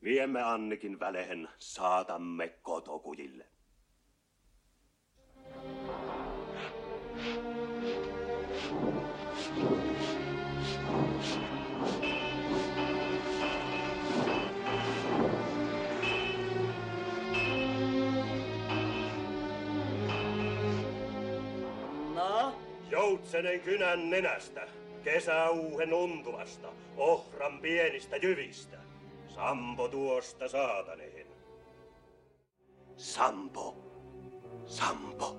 [0.03, 3.47] Viemme Annikin välehen, saatamme kotokujille.
[9.57, 9.86] No,
[23.27, 24.67] Joutsenen kynän nenästä,
[25.03, 28.77] kesäuuhen untuvasta, ohran pienistä jyvistä.
[29.27, 31.27] Sampo tuosta saataneen.
[32.97, 33.77] Sampo.
[34.65, 35.37] Sampo.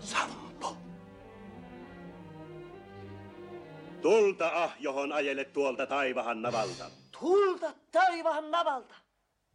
[0.00, 0.76] Sampo.
[4.02, 6.90] Tulta ah, johon ajele tuolta taivahan navalta.
[7.20, 8.94] tulta taivaan navalta.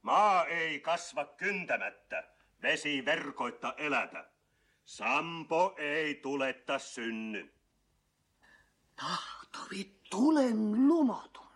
[0.02, 2.24] Maa ei kasva kyntämättä,
[2.62, 4.37] vesi verkoitta elätä.
[4.88, 7.54] Sampo ei tuletta synny.
[8.96, 11.48] Tahtovi tulen lumotun.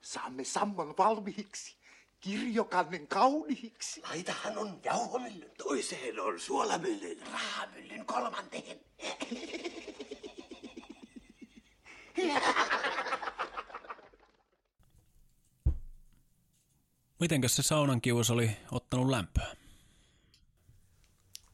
[0.00, 1.76] Saamme sammon valmiiksi.
[2.20, 4.02] Kirjokannen kauniiksi.
[4.02, 8.80] Laitahan on jauhomyllyn, toiseen on suolamyllyn, rahamyllyn kolmanteen.
[17.20, 19.61] Mitenkäs se saunan kiuas oli ottanut lämpöä?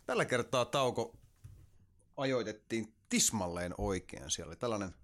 [0.08, 1.16] Tällä kertaa tauko
[2.16, 4.30] ajoitettiin tismalleen oikein.
[4.30, 4.94] Siellä oli tällainen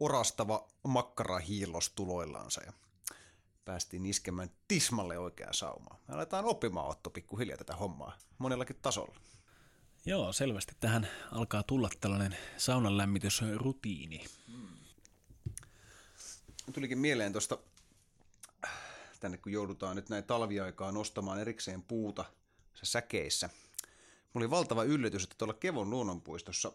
[0.00, 2.72] orastava makkarahiilos tuloillansa ja
[3.64, 6.00] päästiin iskemään tismalle oikeaan saumaan.
[6.08, 9.20] Me aletaan oppimaan Otto pikkuhiljaa tätä hommaa monellakin tasolla.
[10.06, 14.24] Joo, selvästi tähän alkaa tulla tällainen saunan lämmitysrutiini.
[16.72, 17.58] Tulikin mieleen tuosta,
[19.20, 22.24] tänne kun joudutaan nyt näin talviaikaa nostamaan erikseen puuta
[22.74, 23.50] se säkeissä.
[24.34, 26.72] Oli valtava yllätys, että tuolla Kevon luonnonpuistossa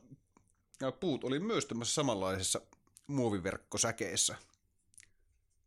[1.00, 2.62] puut oli myös tämmöisessä samanlaisessa
[3.08, 4.36] muoviverkkosäkeissä.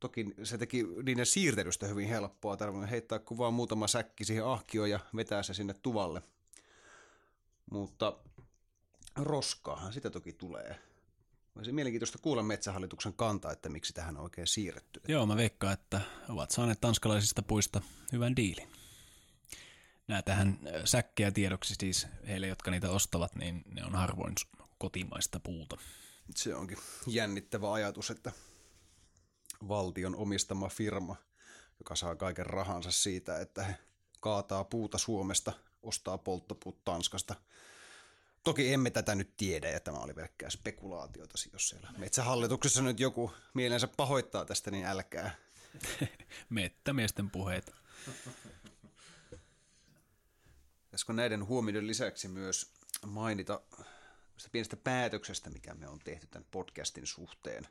[0.01, 2.57] Toki se teki niiden siirtelystä hyvin helppoa.
[2.57, 6.23] Tarvinnut heittää kuvaa muutama säkki siihen ahkioon ja vetää se sinne tuvalle.
[7.71, 8.19] Mutta
[9.17, 10.79] roskaahan sitä toki tulee.
[11.57, 15.01] Olisi mielenkiintoista kuulla Metsähallituksen kanta, että miksi tähän on oikein siirretty.
[15.09, 18.80] Joo, mä veikkaan, että ovat saaneet tanskalaisista puista hyvän diilin.
[20.11, 24.35] Nämä tähän äh, säkkejä tiedoksi siis heille, jotka niitä ostavat, niin ne on harvoin
[24.79, 25.77] kotimaista puuta.
[26.37, 28.33] Se onkin jännittävä ajatus, että
[29.69, 31.17] valtion omistama firma,
[31.79, 33.75] joka saa kaiken rahansa siitä, että he
[34.21, 37.35] kaataa puuta Suomesta, ostaa polttopuut Tanskasta.
[38.45, 43.33] Toki emme tätä nyt tiedä, ja tämä oli pelkkää spekulaatiota, jos siellä metsähallituksessa nyt joku
[43.55, 45.35] mielensä pahoittaa tästä, niin älkää.
[46.49, 47.75] Mettämiesten puheet.
[50.91, 52.73] Pitäisikö näiden huomioiden lisäksi myös
[53.07, 53.61] mainita
[54.53, 57.69] pienestä päätöksestä, mikä me on tehty tämän podcastin suhteen,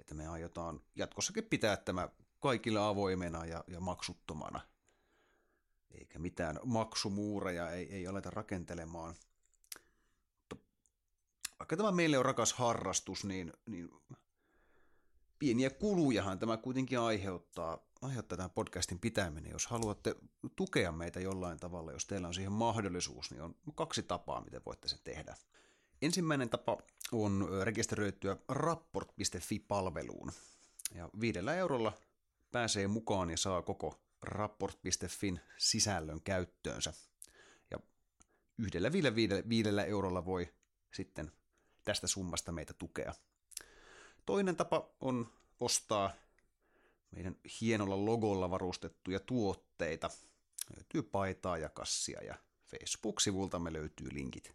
[0.00, 2.08] että me aiotaan jatkossakin pitää tämä
[2.40, 4.60] kaikille avoimena ja, ja maksuttomana,
[5.90, 9.14] eikä mitään maksumuureja ei, ei aleta rakentelemaan.
[10.38, 10.56] Mutta
[11.58, 13.90] vaikka tämä meille on rakas harrastus, niin, niin
[15.38, 19.52] pieniä kulujahan tämä kuitenkin aiheuttaa, aiheuttaa tämän podcastin pitäminen.
[19.52, 20.16] Jos haluatte
[20.56, 24.88] tukea meitä jollain tavalla, jos teillä on siihen mahdollisuus, niin on kaksi tapaa, miten voitte
[24.88, 25.36] sen tehdä.
[26.02, 26.78] Ensimmäinen tapa
[27.12, 30.32] on rekisteröityä rapport.fi-palveluun.
[30.94, 31.92] Ja viidellä eurolla
[32.52, 36.92] pääsee mukaan ja saa koko rapport.fin sisällön käyttöönsä.
[37.70, 37.78] Ja
[38.58, 40.54] yhdellä viidellä, viidellä, viidellä eurolla voi
[40.94, 41.32] sitten
[41.84, 43.14] tästä summasta meitä tukea.
[44.26, 46.12] Toinen tapa on ostaa
[47.12, 50.10] meidän hienolla logolla varustettuja tuotteita.
[50.76, 54.54] Löytyy paitaa ja kassia ja Facebook-sivultamme löytyy linkit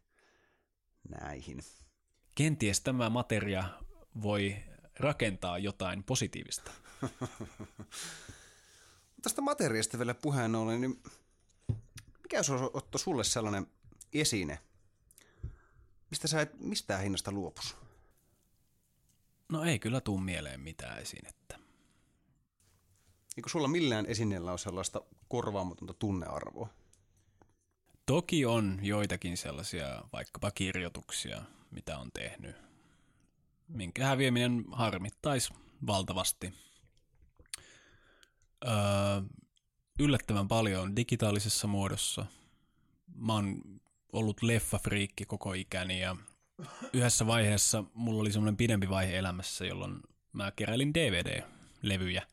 [1.10, 1.60] näihin.
[2.36, 3.70] Kenties tämä materia
[4.22, 4.56] voi
[5.00, 6.72] rakentaa jotain positiivista.
[9.22, 11.04] Tästä materiasta vielä puheen ollen, niin
[12.24, 13.67] mikä on Otto sulle sellainen
[14.13, 14.60] esine,
[16.10, 17.76] mistä sä et mistään hinnasta luopus?
[19.50, 21.60] No ei kyllä tuu mieleen mitään esinettä.
[23.38, 26.69] Eikö sulla millään esineellä ole sellaista korvaamatonta tunnearvoa?
[28.06, 32.67] Toki on joitakin sellaisia vaikkapa kirjoituksia, mitä on tehnyt
[33.67, 35.54] minkä häviäminen harmittaisi
[35.88, 36.54] valtavasti.
[38.65, 38.73] Öö,
[40.00, 42.26] yllättävän paljon digitaalisessa muodossa.
[43.15, 43.62] Mä oon
[44.13, 46.15] ollut leffafriikki koko ikäni ja
[46.93, 50.00] yhdessä vaiheessa mulla oli semmoinen pidempi vaihe elämässä, jolloin
[50.34, 52.28] mä keräilin DVD-levyjä.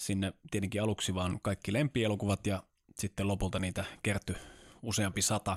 [0.00, 2.62] Sinne tietenkin aluksi vaan kaikki lempielokuvat ja
[2.98, 4.36] sitten lopulta niitä kertyi
[4.82, 5.56] useampi sata.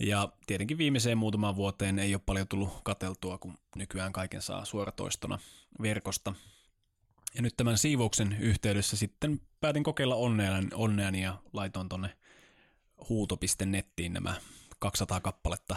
[0.00, 5.38] Ja tietenkin viimeiseen muutamaan vuoteen ei ole paljon tullut kateltua, kun nykyään kaiken saa suoratoistona
[5.82, 6.34] verkosta.
[7.34, 12.16] Ja nyt tämän siivouksen yhteydessä sitten päätin kokeilla onneani, onneani ja laitoin tonne
[13.08, 14.34] huuto.nettiin nämä
[14.78, 15.76] 200 kappaletta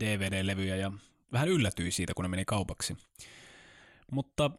[0.00, 0.92] DVD-levyjä ja
[1.32, 2.96] vähän yllätyin siitä, kun ne meni kaupaksi.
[4.10, 4.50] Mutta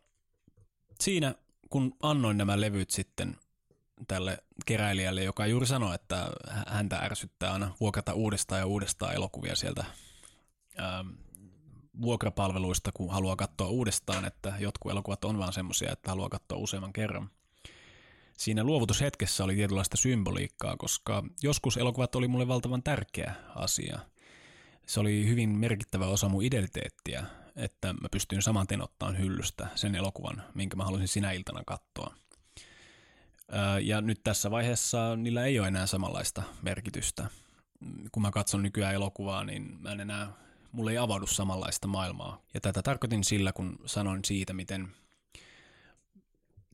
[1.02, 1.36] siinä,
[1.74, 3.38] kun annoin nämä levyt sitten
[4.08, 6.30] tälle keräilijälle, joka juuri sanoi, että
[6.68, 9.86] häntä ärsyttää aina vuokrata uudestaan ja uudestaan elokuvia sieltä
[10.78, 11.06] ää,
[12.02, 16.94] vuokrapalveluista, kun haluaa katsoa uudestaan, että jotkut elokuvat on vaan semmoisia, että haluaa katsoa useamman
[16.94, 17.30] kerran.
[18.38, 24.00] Siinä luovutushetkessä oli tietynlaista symboliikkaa, koska joskus elokuvat oli mulle valtavan tärkeä asia.
[24.88, 29.96] Se oli hyvin merkittävä osa mun identiteettiä, että mä pystyin saman tien ottaan hyllystä sen
[29.96, 32.16] elokuvan, minkä mä halusin sinä iltana katsoa.
[33.82, 37.30] Ja nyt tässä vaiheessa niillä ei ole enää samanlaista merkitystä.
[38.12, 40.34] Kun mä katson nykyään elokuvaa, niin mä en enää,
[40.72, 42.42] mulle ei avaudu samanlaista maailmaa.
[42.54, 44.88] Ja tätä tarkoitin sillä, kun sanoin siitä, miten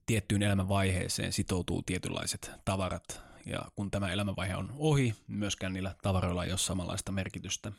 [0.06, 3.22] tiettyyn elämänvaiheeseen sitoutuu tietynlaiset tavarat.
[3.46, 7.72] Ja kun tämä elämänvaihe on ohi, myöskään niillä tavaroilla ei ole samanlaista merkitystä.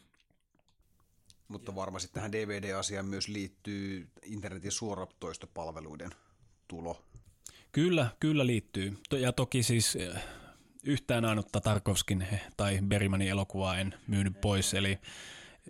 [1.50, 6.10] Mutta varmasti tähän DVD-asiaan myös liittyy internetin suoratoistopalveluiden
[6.68, 7.04] tulo.
[7.72, 8.98] Kyllä, kyllä liittyy.
[9.12, 10.22] Ja toki siis eh,
[10.84, 14.98] yhtään ainutta Tarkovskin tai Bergmanin elokuvaa en myynyt pois, eli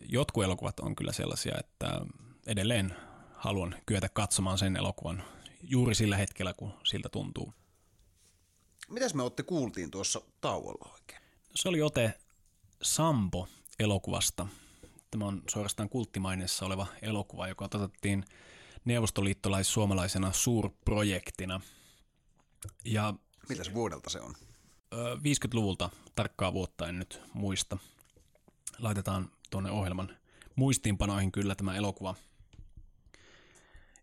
[0.09, 2.01] jotkut elokuvat on kyllä sellaisia, että
[2.47, 2.95] edelleen
[3.35, 5.25] haluan kyetä katsomaan sen elokuvan
[5.63, 7.55] juuri sillä hetkellä, kun siltä tuntuu.
[8.89, 11.23] Mitäs me olette kuultiin tuossa tauolla oikein?
[11.55, 12.15] Se oli ote
[12.83, 14.47] Sampo-elokuvasta.
[15.11, 18.25] Tämä on suorastaan kulttimaineessa oleva elokuva, joka otettiin
[18.85, 21.61] neuvostoliittolais-suomalaisena suurprojektina–
[22.85, 23.15] ja
[23.63, 24.35] se vuodelta se on?
[25.19, 27.79] 50-luvulta, tarkkaa vuotta en nyt muista.
[28.79, 30.17] Laitetaan tuonne ohjelman
[30.57, 32.15] muistiinpanoihin kyllä tämä elokuva.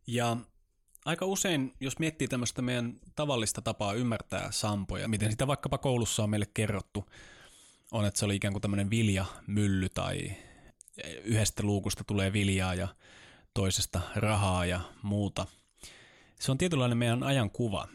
[0.08, 0.38] Ja
[1.06, 6.30] aika usein, jos miettii tämmöistä meidän tavallista tapaa ymmärtää sampoja, miten sitä vaikkapa koulussa on
[6.30, 7.06] meille kerrottu,
[7.92, 10.32] on, että se oli ikään kuin tämmöinen viljamylly tai
[11.24, 12.88] yhdestä luukusta tulee viljaa ja
[13.54, 15.48] toisesta rahaa ja muuta.
[16.40, 17.88] Se on tietynlainen meidän ajan kuva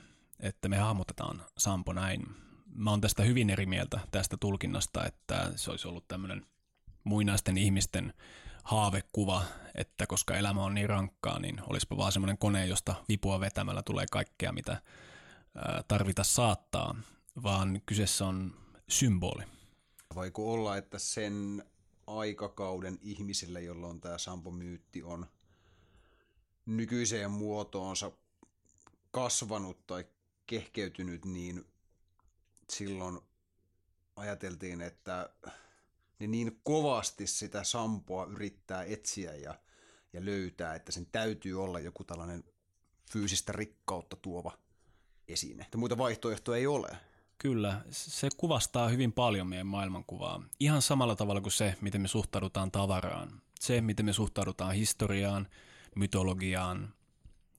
[0.43, 2.27] että me hahmotetaan Sampo näin.
[2.75, 6.47] Mä oon tästä hyvin eri mieltä tästä tulkinnasta, että se olisi ollut tämmöinen
[7.05, 8.15] muinaisten ihmisten
[8.65, 9.43] haavekuva,
[9.75, 14.07] että koska elämä on niin rankkaa, niin olisipa vaan semmoinen kone, josta vipua vetämällä tulee
[14.11, 14.83] kaikkea, mitä
[15.89, 16.95] tarvita saattaa,
[17.43, 18.55] vaan kyseessä on
[18.89, 19.43] symboli.
[20.15, 21.65] Voiko olla, että sen
[22.07, 25.27] aikakauden ihmisille, jolloin tämä Sampo-myytti on
[26.67, 28.13] nykyiseen muotoonsa
[29.11, 30.05] kasvanut tai
[30.47, 31.65] kehkeytynyt, niin
[32.71, 33.21] silloin
[34.17, 35.31] ajateltiin, että
[36.19, 39.59] ne niin kovasti sitä sampoa yrittää etsiä ja,
[40.13, 42.45] ja löytää, että sen täytyy olla joku tällainen
[43.13, 44.59] fyysistä rikkautta tuova
[45.29, 45.65] esine.
[45.65, 46.97] Että muita vaihtoehtoja ei ole.
[47.39, 50.43] Kyllä, se kuvastaa hyvin paljon meidän maailmankuvaa.
[50.61, 53.43] Ihan samalla tavalla kuin se, miten me suhtaudutaan tavaraan.
[53.61, 55.49] Se, miten me suhtaudutaan historiaan,
[55.95, 56.95] mytologiaan,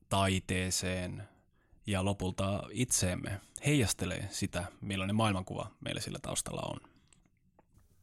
[0.10, 1.24] taiteeseen,
[1.88, 6.80] ja lopulta itseemme heijastelee sitä, millainen maailmankuva meillä sillä taustalla on.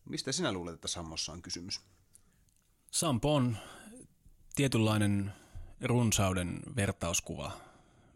[0.04, 1.80] Mistä sinä luulet, että Sammossa on kysymys?
[2.90, 3.56] Sampo on
[4.54, 5.32] tietynlainen
[5.80, 7.52] runsauden vertauskuva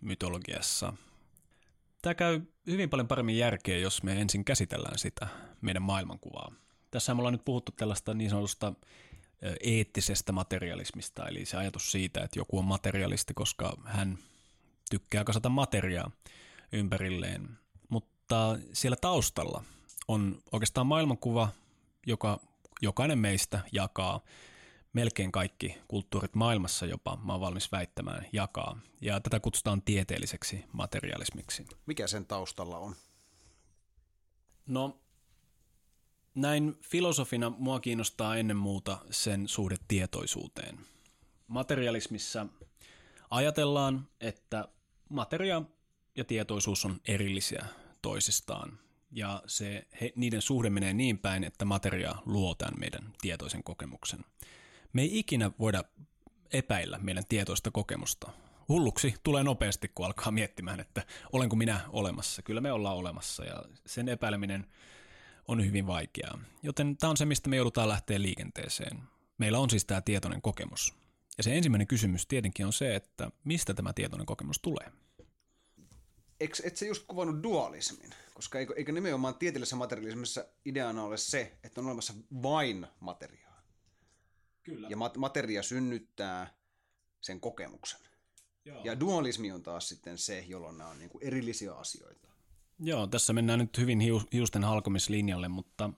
[0.01, 0.93] mytologiassa.
[2.05, 5.27] Tämä käy hyvin paljon paremmin järkeä, jos me ensin käsitellään sitä
[5.61, 6.53] meidän maailmankuvaa.
[6.91, 8.73] Tässä me ollaan nyt puhuttu tällaista niin sanotusta
[9.61, 14.19] eettisestä materialismista, eli se ajatus siitä, että joku on materialisti, koska hän
[14.91, 16.11] tykkää kasata materiaa
[16.73, 17.49] ympärilleen.
[17.89, 19.65] Mutta siellä taustalla
[20.09, 21.49] on oikeastaan maailmankuva,
[22.07, 22.41] joka
[22.83, 24.21] jokainen meistä jakaa.
[24.95, 28.81] Melkein kaikki kulttuurit maailmassa jopa, mä oon valmis väittämään, jakaa.
[29.01, 31.67] Ja tätä kutsutaan tieteelliseksi materialismiksi.
[31.87, 32.95] Mikä sen taustalla on?
[34.67, 35.01] No,
[36.35, 40.79] näin filosofina mua kiinnostaa ennen muuta sen suhde tietoisuuteen.
[41.47, 42.47] Materialismissa
[43.31, 44.69] ajatellaan, että
[45.09, 45.63] materia
[46.17, 47.67] ja tietoisuus on erillisiä
[48.03, 48.79] toisistaan.
[49.11, 54.25] Ja se, he, niiden suhde menee niin päin, että materia luo tämän meidän tietoisen kokemuksen.
[54.95, 55.85] Me ei ikinä voida
[56.53, 58.33] epäillä meidän tietoista kokemusta.
[58.69, 62.43] Hulluksi tulee nopeasti, kun alkaa miettimään, että olenko minä olemassa.
[62.43, 64.67] Kyllä me ollaan olemassa ja sen epäileminen
[65.49, 66.39] on hyvin vaikeaa.
[66.63, 69.03] Joten tämä on se, mistä me joudutaan lähteä liikenteeseen.
[69.39, 70.95] Meillä on siis tämä tietoinen kokemus.
[71.39, 74.93] Ja se ensimmäinen kysymys tietenkin on se, että mistä tämä tietoinen kokemus tulee.
[76.41, 78.11] Eikö, et se just kuvannut dualismin?
[78.35, 83.44] Koska eikö, eikö nimenomaan tieteellisessä materialismissa ideana ole se, että on olemassa vain materiaa?
[84.65, 84.89] Kyllä.
[84.89, 86.55] Ja mat- materia synnyttää
[87.21, 88.01] sen kokemuksen.
[88.65, 88.81] Joo.
[88.85, 92.29] Ja dualismi on taas sitten se, jolloin nämä on niin kuin erillisiä asioita.
[92.79, 94.01] Joo, tässä mennään nyt hyvin
[94.33, 95.91] hiusten halkomislinjalle, mutta,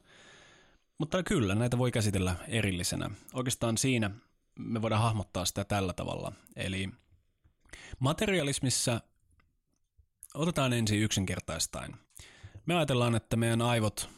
[0.99, 3.11] mutta kyllä, näitä voi käsitellä erillisenä.
[3.35, 4.11] Oikeastaan siinä
[4.59, 6.33] me voidaan hahmottaa sitä tällä tavalla.
[6.57, 6.89] Eli
[7.99, 9.01] materialismissa
[10.35, 11.97] otetaan ensin yksinkertaistain.
[12.67, 14.11] Me ajatellaan, että meidän aivot,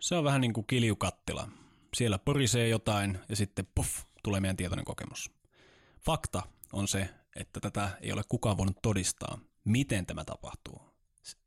[0.00, 1.48] se on vähän niin kuin kiljukattila.
[1.96, 5.30] Siellä porisee jotain ja sitten puff, tulee meidän tietoinen kokemus.
[6.04, 6.42] Fakta
[6.72, 10.80] on se, että tätä ei ole kukaan voinut todistaa, miten tämä tapahtuu.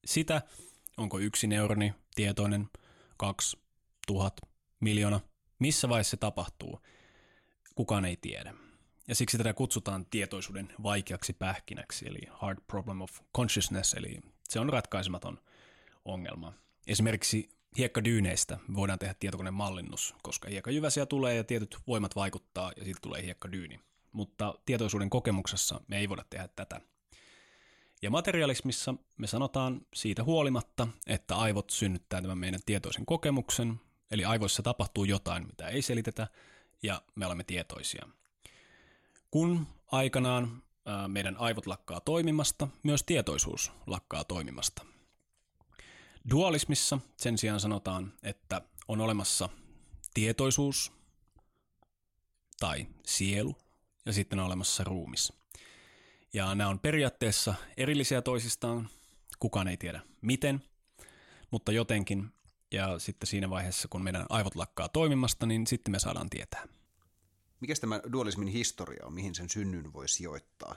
[0.05, 0.41] Sitä,
[0.97, 2.69] onko yksi neuroni tietoinen,
[3.17, 3.57] kaksi,
[4.07, 4.33] tuhat,
[4.79, 5.19] miljoona,
[5.59, 6.81] missä vaiheessa se tapahtuu,
[7.75, 8.53] kukaan ei tiedä.
[9.07, 14.19] Ja siksi tätä kutsutaan tietoisuuden vaikeaksi pähkinäksi, eli hard problem of consciousness, eli
[14.49, 15.39] se on ratkaisematon
[16.05, 16.53] ongelma.
[16.87, 23.23] Esimerkiksi hiekkadyyneistä voidaan tehdä tietokonemallinnus, koska hiekkajyväsiä tulee ja tietyt voimat vaikuttaa ja siitä tulee
[23.23, 23.79] hiekkadyyni.
[24.11, 26.81] Mutta tietoisuuden kokemuksessa me ei voida tehdä tätä.
[28.01, 34.63] Ja materialismissa me sanotaan siitä huolimatta, että aivot synnyttää tämän meidän tietoisen kokemuksen, eli aivoissa
[34.63, 36.27] tapahtuu jotain, mitä ei selitetä,
[36.83, 38.07] ja me olemme tietoisia.
[39.31, 40.63] Kun aikanaan
[41.07, 44.85] meidän aivot lakkaa toimimasta, myös tietoisuus lakkaa toimimasta.
[46.29, 49.49] Dualismissa sen sijaan sanotaan, että on olemassa
[50.13, 50.91] tietoisuus
[52.59, 53.55] tai sielu
[54.05, 55.33] ja sitten on olemassa ruumis.
[56.33, 58.89] Ja nämä on periaatteessa erillisiä toisistaan,
[59.39, 60.63] kukaan ei tiedä miten,
[61.51, 62.31] mutta jotenkin.
[62.71, 66.67] Ja sitten siinä vaiheessa, kun meidän aivot lakkaa toimimasta, niin sitten me saadaan tietää.
[67.59, 70.75] Mikä tämä dualismin historia on, mihin sen synnyn voi sijoittaa?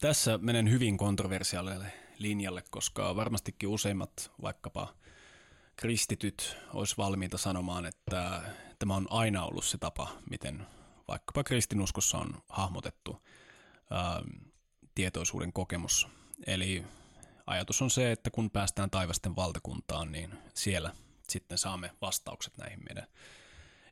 [0.00, 4.94] Tässä menen hyvin kontroversiaalille linjalle, koska varmastikin useimmat vaikkapa
[5.76, 8.42] kristityt olisi valmiita sanomaan, että
[8.78, 10.66] tämä on aina ollut se tapa, miten
[11.08, 13.22] vaikkapa kristinuskossa on hahmotettu
[13.90, 14.22] ää,
[14.94, 16.08] tietoisuuden kokemus.
[16.46, 16.84] Eli
[17.46, 20.94] ajatus on se, että kun päästään taivasten valtakuntaan, niin siellä
[21.28, 23.06] sitten saamme vastaukset näihin meidän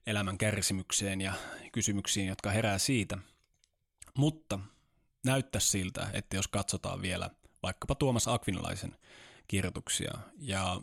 [0.06, 1.32] elämän kärsimykseen ja
[1.72, 3.18] kysymyksiin, jotka herää siitä.
[4.16, 4.58] Mutta
[5.24, 7.30] näyttää siltä, että jos katsotaan vielä
[7.66, 8.96] vaikkapa Tuomas Akvinolaisen
[9.48, 10.80] kirjoituksia ja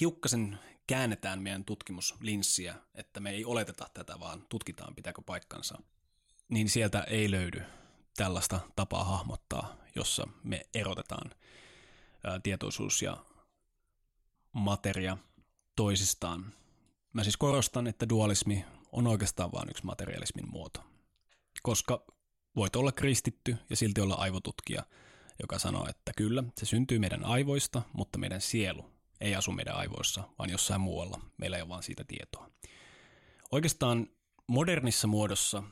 [0.00, 5.78] hiukkasen käännetään meidän tutkimuslinssiä, että me ei oleteta tätä, vaan tutkitaan pitääkö paikkansa,
[6.48, 7.62] niin sieltä ei löydy
[8.16, 11.30] tällaista tapaa hahmottaa, jossa me erotetaan
[12.42, 13.16] tietoisuus ja
[14.52, 15.18] materia
[15.76, 16.52] toisistaan.
[17.12, 20.84] Mä siis korostan, että dualismi on oikeastaan vain yksi materialismin muoto.
[21.62, 22.04] Koska
[22.56, 24.82] voit olla kristitty ja silti olla aivotutkija,
[25.42, 28.84] joka sanoo, että kyllä, se syntyy meidän aivoista, mutta meidän sielu
[29.20, 31.20] ei asu meidän aivoissa, vaan jossain muualla.
[31.36, 32.50] Meillä ei ole vaan siitä tietoa.
[33.50, 34.06] Oikeastaan
[34.46, 35.62] modernissa muodossa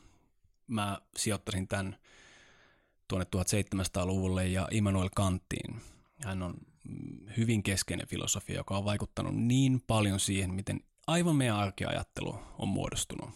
[0.66, 1.98] mä sijoittaisin tämän
[3.08, 5.80] tuonne 1700-luvulle ja Immanuel Kanttiin.
[6.24, 6.54] Hän on
[7.36, 13.30] hyvin keskeinen filosofia, joka on vaikuttanut niin paljon siihen, miten aivan meidän arkeajattelu on muodostunut.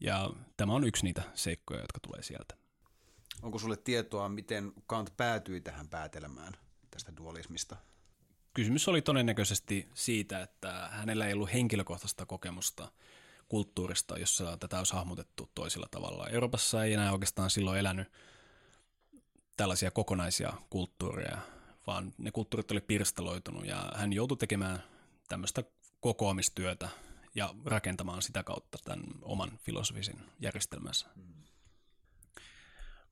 [0.00, 2.57] Ja tämä on yksi niitä seikkoja, jotka tulee sieltä.
[3.42, 6.52] Onko sulle tietoa, miten Kant päätyi tähän päätelmään
[6.90, 7.76] tästä dualismista?
[8.54, 12.92] Kysymys oli todennäköisesti siitä, että hänellä ei ollut henkilökohtaista kokemusta
[13.48, 16.28] kulttuurista, jossa tätä olisi hahmotettu toisella tavalla.
[16.28, 18.12] Euroopassa ei enää oikeastaan silloin elänyt
[19.56, 21.38] tällaisia kokonaisia kulttuureja,
[21.86, 24.82] vaan ne kulttuurit oli pirstaloitunut ja hän joutui tekemään
[25.28, 25.62] tämmöistä
[26.00, 26.88] kokoamistyötä
[27.34, 31.06] ja rakentamaan sitä kautta tämän oman filosofisen järjestelmänsä.
[31.16, 31.37] Mm.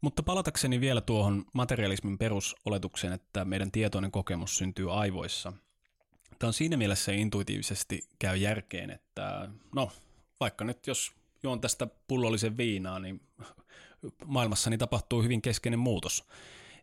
[0.00, 5.52] Mutta palatakseni vielä tuohon materialismin perusoletukseen, että meidän tietoinen kokemus syntyy aivoissa.
[6.38, 9.92] Tämä on siinä mielessä intuitiivisesti käy järkeen, että no,
[10.40, 13.20] vaikka nyt jos juon tästä pullollisen viinaa, niin
[14.24, 16.24] maailmassani tapahtuu hyvin keskeinen muutos.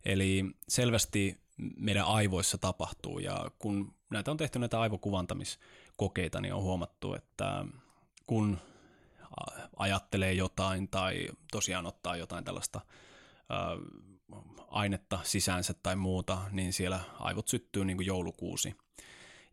[0.05, 1.37] Eli selvästi
[1.77, 7.65] meidän aivoissa tapahtuu ja kun näitä on tehty näitä aivokuvantamiskokeita, niin on huomattu, että
[8.27, 8.57] kun
[9.77, 12.81] ajattelee jotain tai tosiaan ottaa jotain tällaista
[14.67, 18.75] ainetta sisäänsä tai muuta, niin siellä aivot syttyy niin kuin joulukuusi.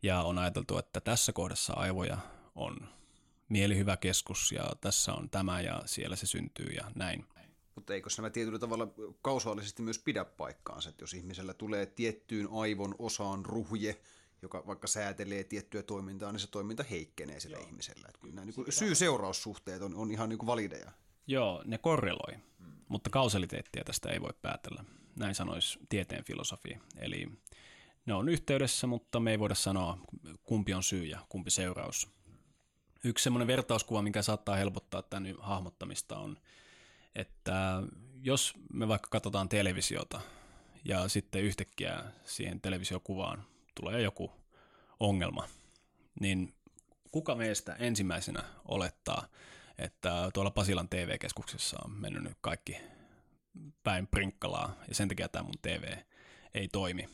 [0.03, 2.17] Ja on ajateltu, että tässä kohdassa aivoja
[2.55, 2.77] on
[3.49, 7.25] mielihyvä keskus ja tässä on tämä ja siellä se syntyy ja näin.
[7.75, 8.87] Mutta eikö nämä tietyllä tavalla
[9.21, 14.01] kausaalisesti myös pidä paikkaansa, että jos ihmisellä tulee tiettyyn aivon osaan ruhje,
[14.41, 17.65] joka vaikka säätelee tiettyä toimintaa, niin se toiminta heikkenee sillä Joo.
[17.65, 18.07] ihmisellä.
[18.07, 20.91] Että kyllä nämä niin syy-seuraussuhteet on, on ihan niin kuin valideja.
[21.27, 22.71] Joo, ne korreloi, hmm.
[22.87, 24.83] mutta kausaliteettia tästä ei voi päätellä.
[25.15, 26.77] Näin sanoisi tieteen filosofi.
[26.97, 27.27] Eli
[28.05, 29.97] ne on yhteydessä, mutta me ei voida sanoa,
[30.43, 32.09] kumpi on syy ja kumpi seuraus.
[33.03, 36.37] Yksi semmoinen vertauskuva, mikä saattaa helpottaa tämän hahmottamista on,
[37.15, 37.83] että
[38.21, 40.21] jos me vaikka katsotaan televisiota
[40.85, 43.43] ja sitten yhtäkkiä siihen televisiokuvaan
[43.75, 44.31] tulee joku
[44.99, 45.47] ongelma,
[46.19, 46.53] niin
[47.11, 49.27] kuka meistä ensimmäisenä olettaa,
[49.77, 52.77] että tuolla Pasilan TV-keskuksessa on mennyt nyt kaikki
[53.83, 55.97] päin prinkkalaa ja sen takia tämä mun TV
[56.53, 57.09] ei toimi.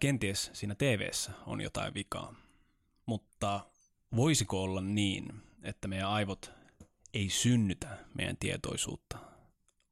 [0.00, 2.34] Kenties siinä TVssä on jotain vikaa,
[3.06, 3.60] mutta
[4.16, 6.52] voisiko olla niin, että meidän aivot
[7.14, 9.18] ei synnytä meidän tietoisuutta,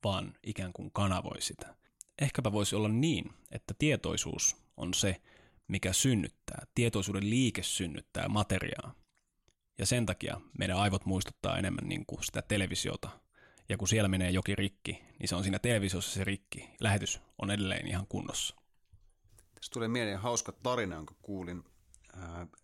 [0.05, 1.75] vaan ikään kuin kanavoi sitä.
[2.19, 5.21] Ehkäpä voisi olla niin, että tietoisuus on se,
[5.69, 6.67] mikä synnyttää.
[6.75, 8.95] Tietoisuuden liike synnyttää materiaa.
[9.79, 13.09] Ja sen takia meidän aivot muistuttaa enemmän niin kuin sitä televisiota.
[13.69, 16.71] Ja kun siellä menee jokin rikki, niin se on siinä televisiossa se rikki.
[16.81, 18.57] Lähetys on edelleen ihan kunnossa.
[19.55, 21.65] Tässä tulee mieleen hauska tarina, jonka kuulin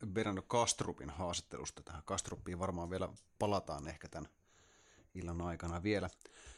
[0.07, 1.83] Bernardo Kastrupin haastattelusta.
[1.83, 3.09] Tähän Kastrupiin varmaan vielä
[3.39, 4.31] palataan ehkä tämän
[5.15, 6.11] illan aikana vielä.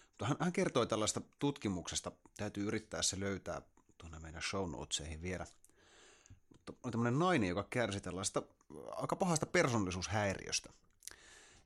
[0.08, 3.62] Mutta hän, hän kertoi tällaista tutkimuksesta, täytyy yrittää se löytää
[4.04, 5.46] tuonne meidän show notesihin vielä.
[6.52, 8.42] Mutta on tämmöinen nainen, joka kärsi tällaista
[8.90, 10.70] aika pahasta persoonallisuushäiriöstä.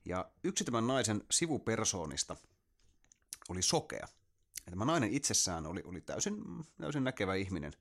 [0.05, 2.35] Ja yksi tämän naisen sivupersoonista
[3.49, 4.07] oli sokea.
[4.65, 6.35] Ja tämä nainen itsessään oli, oli täysin,
[6.81, 7.73] täysin näkevä ihminen.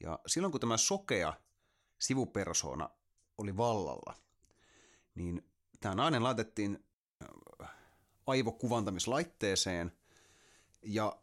[0.00, 1.32] Ja silloin kun tämä sokea
[1.98, 2.90] sivupersoona
[3.38, 4.14] oli vallalla,
[5.14, 6.84] niin tämä nainen laitettiin
[8.26, 9.92] aivokuvantamislaitteeseen
[10.82, 11.16] ja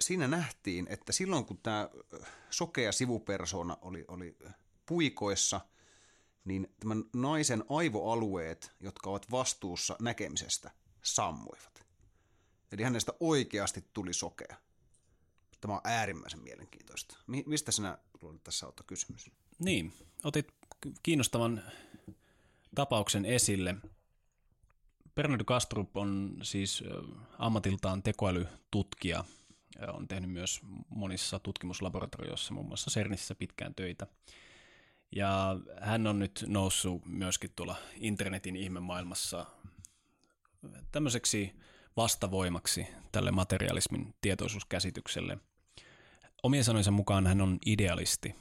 [0.00, 1.90] siinä nähtiin, että silloin kun tämä
[2.50, 4.36] sokea sivupersona oli, oli
[4.86, 5.60] puikoissa,
[6.44, 10.70] niin tämän naisen aivoalueet, jotka ovat vastuussa näkemisestä,
[11.02, 11.86] sammuivat.
[12.72, 14.56] Eli hänestä oikeasti tuli sokea.
[15.60, 17.16] Tämä on äärimmäisen mielenkiintoista.
[17.46, 19.30] mistä sinä luulet tässä ottaa kysymys?
[19.58, 19.92] Niin,
[20.24, 20.54] otit
[21.02, 21.62] kiinnostavan
[22.74, 23.74] tapauksen esille.
[25.14, 26.84] Bernard Kastrup on siis
[27.38, 29.24] ammatiltaan tekoälytutkija.
[29.92, 34.06] On tehnyt myös monissa tutkimuslaboratorioissa, muun muassa CERNissä pitkään töitä.
[35.16, 39.46] Ja hän on nyt noussut myöskin tuolla internetin ihmemaailmassa
[40.92, 41.54] tämmöiseksi
[41.96, 45.38] vastavoimaksi tälle materialismin tietoisuuskäsitykselle.
[46.42, 48.34] Omien sanojensa mukaan hän on idealisti.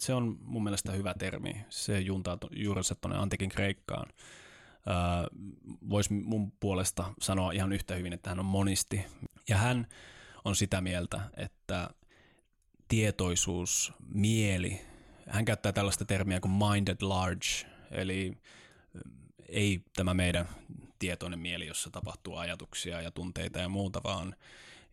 [0.00, 1.64] Se on mun mielestä hyvä termi.
[1.68, 4.06] Se juntaa juurensa tuonne antiikin Kreikkaan
[5.90, 9.04] voisi mun puolesta sanoa ihan yhtä hyvin, että hän on monisti.
[9.48, 9.86] Ja hän
[10.44, 11.90] on sitä mieltä, että
[12.88, 14.80] tietoisuus, mieli,
[15.28, 17.46] hän käyttää tällaista termiä kuin mind at large,
[17.90, 18.32] eli
[19.48, 20.48] ei tämä meidän
[20.98, 24.36] tietoinen mieli, jossa tapahtuu ajatuksia ja tunteita ja muuta, vaan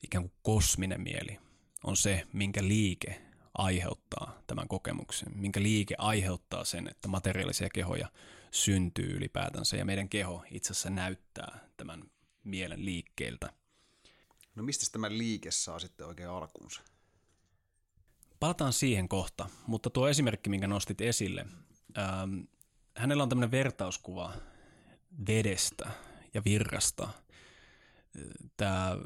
[0.04, 1.40] ikään kuin kosminen mieli
[1.84, 3.22] on se, minkä liike
[3.58, 8.08] aiheuttaa tämän kokemuksen, minkä liike aiheuttaa sen, että materiaalisia kehoja
[8.52, 12.04] syntyy ylipäätänsä ja meidän keho itse asiassa näyttää tämän
[12.44, 13.54] mielen liikkeeltä.
[14.58, 16.82] No mistä tämä liike saa sitten oikein alkuunsa?
[18.40, 21.46] Palataan siihen kohta, mutta tuo esimerkki, minkä nostit esille,
[21.98, 22.40] ähm,
[22.96, 24.34] hänellä on tämmöinen vertauskuva
[25.28, 25.92] vedestä
[26.34, 27.10] ja virrasta.
[28.58, 28.98] Tämä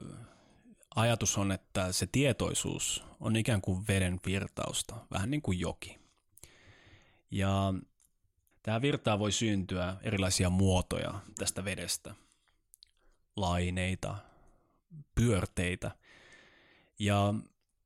[0.95, 5.99] ajatus on, että se tietoisuus on ikään kuin veden virtausta, vähän niin kuin joki.
[7.31, 7.73] Ja
[8.63, 12.15] Tämä virtaa voi syntyä erilaisia muotoja tästä vedestä.
[13.35, 14.17] Laineita,
[15.15, 15.91] pyörteitä.
[16.99, 17.33] Ja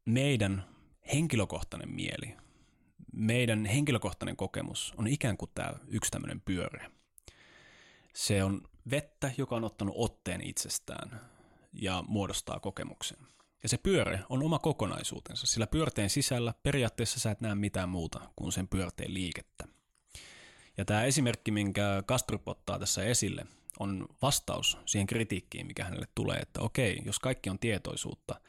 [0.06, 0.66] meidän
[1.14, 2.36] henkilökohtainen mieli,
[3.14, 6.92] meidän henkilökohtainen kokemus on ikään kuin tämä yksi tämmöinen pyöre.
[8.14, 11.22] Se on vettä, joka on ottanut otteen itsestään
[11.74, 13.18] ja muodostaa kokemuksen.
[13.64, 18.30] Ja se pyöre on oma kokonaisuutensa, sillä pyörteen sisällä periaatteessa sä et näe mitään muuta
[18.36, 19.68] kuin sen pyörteen liikettä.
[20.78, 23.46] Ja tämä esimerkki, minkä Kastrup ottaa tässä esille,
[23.80, 28.42] on vastaus siihen kritiikkiin, mikä hänelle tulee, että okei, jos kaikki on tietoisuutta,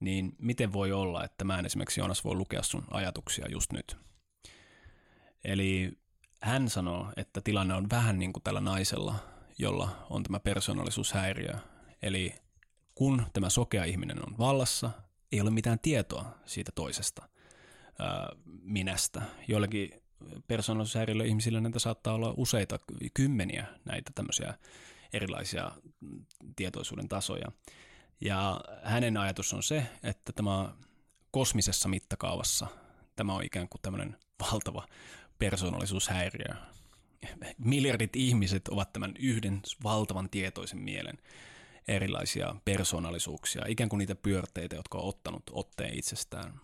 [0.00, 3.96] niin miten voi olla, että mä en esimerkiksi Joonas voi lukea sun ajatuksia just nyt.
[5.44, 5.92] Eli
[6.42, 9.14] hän sanoo, että tilanne on vähän niin kuin tällä naisella,
[9.58, 11.54] jolla on tämä persoonallisuushäiriö.
[12.02, 12.34] Eli
[12.94, 14.90] kun tämä sokea ihminen on vallassa,
[15.32, 17.28] ei ole mitään tietoa siitä toisesta
[17.98, 18.28] ää,
[18.62, 19.22] minästä.
[19.48, 20.02] Joillakin
[20.48, 22.78] persoonallisuushäiriöillä ihmisillä näitä saattaa olla useita,
[23.14, 24.54] kymmeniä näitä tämmöisiä
[25.12, 25.70] erilaisia
[26.56, 27.46] tietoisuuden tasoja.
[28.20, 30.72] Ja hänen ajatus on se, että tämä
[31.30, 32.66] kosmisessa mittakaavassa
[33.16, 34.86] tämä on ikään kuin tämmöinen valtava
[35.38, 36.54] persoonallisuushäiriö.
[37.58, 41.18] Miljardit ihmiset ovat tämän yhden valtavan tietoisen mielen
[41.88, 46.60] erilaisia persoonallisuuksia, ikään kuin niitä pyörteitä, jotka on ottanut otteen itsestään.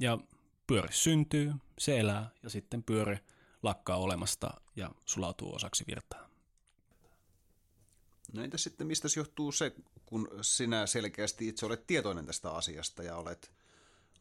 [0.00, 0.18] Ja
[0.66, 3.18] pyöri syntyy, se elää ja sitten pyöri
[3.62, 6.28] lakkaa olemasta ja sulautuu osaksi virtaa.
[8.32, 9.72] No entä sitten mistä se johtuu se,
[10.06, 13.52] kun sinä selkeästi itse olet tietoinen tästä asiasta ja olet,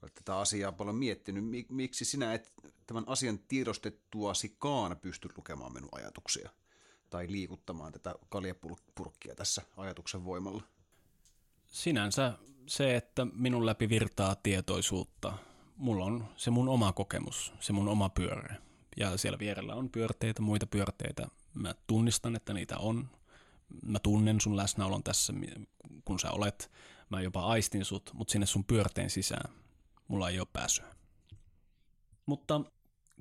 [0.02, 2.54] olet tätä asiaa paljon miettinyt, miksi sinä et
[2.88, 6.50] tämän asian tiedostettuasikaan pysty lukemaan minun ajatuksia
[7.10, 10.64] tai liikuttamaan tätä kaljapurkkia tässä ajatuksen voimalla?
[11.68, 12.38] Sinänsä
[12.68, 15.38] se, että minun läpi virtaa tietoisuutta,
[15.76, 18.55] mulla on se mun oma kokemus, se mun oma pyörä.
[18.97, 21.28] Ja siellä vierellä on pyörteitä, muita pyörteitä.
[21.53, 23.09] Mä tunnistan, että niitä on.
[23.86, 25.34] Mä tunnen sun läsnäolon tässä,
[26.05, 26.71] kun sä olet.
[27.09, 29.53] Mä jopa aistin sut, mutta sinne sun pyörteen sisään
[30.07, 30.86] mulla ei ole pääsyä.
[32.26, 32.61] Mutta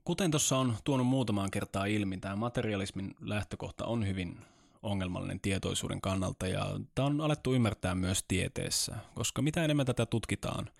[0.04, 4.40] kuten tuossa on tuonut muutamaan kertaa ilmi, tämä materialismin lähtökohta on hyvin
[4.82, 10.70] ongelmallinen tietoisuuden kannalta ja tämä on alettu ymmärtää myös tieteessä, koska mitä enemmän tätä tutkitaan,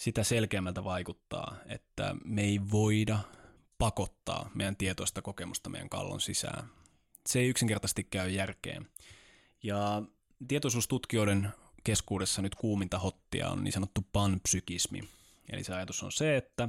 [0.00, 3.18] sitä selkeämmältä vaikuttaa, että me ei voida
[3.78, 6.68] pakottaa meidän tietoista kokemusta meidän kallon sisään.
[7.26, 8.88] Se ei yksinkertaisesti käy järkeen.
[9.62, 10.02] Ja
[10.48, 11.48] tietoisuustutkijoiden
[11.84, 15.08] keskuudessa nyt kuuminta hottia on niin sanottu panpsykismi.
[15.52, 16.68] Eli se ajatus on se, että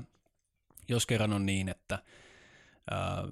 [0.88, 2.00] jos kerran on niin, että
[2.92, 3.28] ää,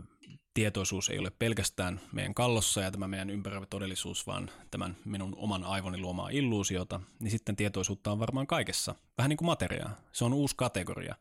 [0.60, 5.64] tietoisuus ei ole pelkästään meidän kallossa ja tämä meidän ympäröivä todellisuus, vaan tämän minun oman
[5.64, 8.95] aivoni luomaa illuusiota, niin sitten tietoisuutta on varmaan kaikessa.
[9.18, 9.95] Vähän niin kuin materiaa.
[10.12, 11.16] Se on uusi kategoria.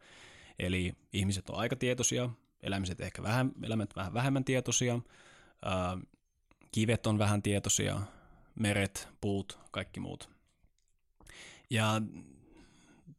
[0.59, 2.31] Eli ihmiset on aika tietoisia,
[2.61, 4.99] elämiset ehkä vähän, eläimet vähän vähemmän tietoisia,
[6.73, 8.01] kivet on vähän tietoisia,
[8.55, 10.31] meret, puut, kaikki muut.
[11.71, 12.03] Ja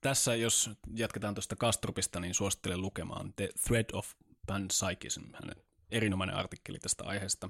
[0.02, 4.12] tässä, jos jatketaan tuosta Kastrupista, niin suosittelen lukemaan The Thread of
[4.48, 7.50] Panpsychism, hänen erinomainen artikkeli tästä aiheesta.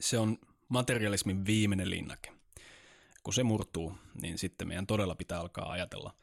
[0.00, 0.38] Se on
[0.68, 2.32] materialismin viimeinen linnake.
[3.22, 6.14] Kun se murtuu, niin sitten meidän todella pitää alkaa ajatella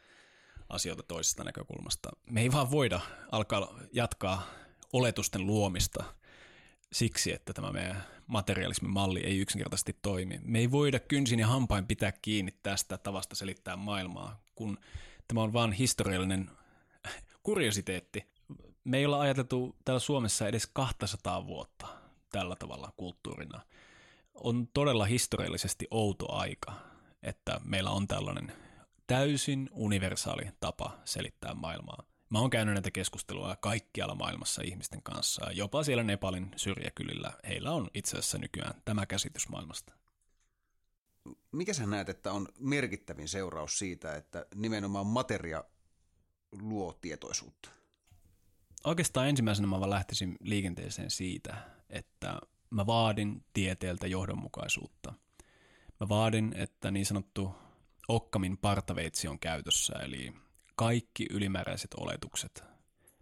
[0.69, 2.09] asioita toisesta näkökulmasta.
[2.29, 2.99] Me ei vaan voida
[3.31, 4.47] alkaa jatkaa
[4.93, 6.03] oletusten luomista
[6.93, 10.39] siksi, että tämä meidän materialismin malli ei yksinkertaisesti toimi.
[10.43, 14.77] Me ei voida kynsin ja hampain pitää kiinni tästä tavasta selittää maailmaa, kun
[15.27, 16.49] tämä on vain historiallinen
[17.43, 18.32] kuriositeetti.
[18.83, 21.87] Me ei olla ajateltu täällä Suomessa edes 200 vuotta
[22.31, 23.61] tällä tavalla kulttuurina.
[24.33, 26.73] On todella historiallisesti outo aika,
[27.23, 28.51] että meillä on tällainen
[29.07, 32.03] täysin universaali tapa selittää maailmaa.
[32.29, 35.51] Mä oon käynyt näitä keskustelua kaikkialla maailmassa ihmisten kanssa.
[35.51, 39.93] Jopa siellä Nepalin syrjäkylillä heillä on itse asiassa nykyään tämä käsitys maailmasta.
[41.51, 45.63] Mikä sä näet, että on merkittävin seuraus siitä, että nimenomaan materia
[46.61, 47.69] luo tietoisuutta?
[48.83, 51.57] Oikeastaan ensimmäisenä mä vaan lähtisin liikenteeseen siitä,
[51.89, 55.13] että mä vaadin tieteeltä johdonmukaisuutta.
[55.99, 57.55] Mä vaadin, että niin sanottu
[58.07, 60.33] Okkamin partaveitsi on käytössä, eli
[60.75, 62.63] kaikki ylimääräiset oletukset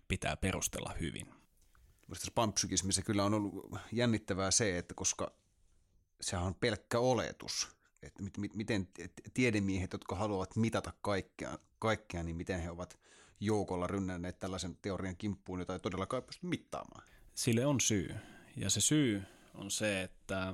[0.07, 1.33] pitää perustella hyvin.
[2.09, 5.31] Tässä panpsykismissä kyllä on ollut jännittävää se, että koska
[6.21, 7.69] sehän on pelkkä oletus,
[8.01, 8.23] että
[8.55, 8.87] miten
[9.33, 12.99] tiedemiehet, jotka haluavat mitata kaikkea, kaikkea, niin miten he ovat
[13.41, 17.07] joukolla rynnänneet tällaisen teorian kimppuun, jota ei todellakaan pysty mittaamaan.
[17.33, 18.15] Sille on syy.
[18.55, 19.23] Ja se syy
[19.55, 20.53] on se, että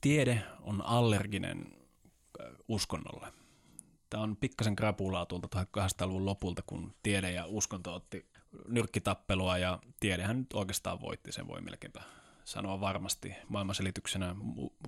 [0.00, 1.76] tiede on allerginen
[2.68, 3.32] uskonnolle.
[4.10, 8.26] Tämä on pikkasen krapulaa tuolta 1800-luvun lopulta, kun tiede ja uskonto otti
[8.68, 12.02] nyrkkitappelua ja tiedehän nyt oikeastaan voitti, sen voi melkeinpä
[12.44, 14.36] sanoa varmasti maailmanselityksenä.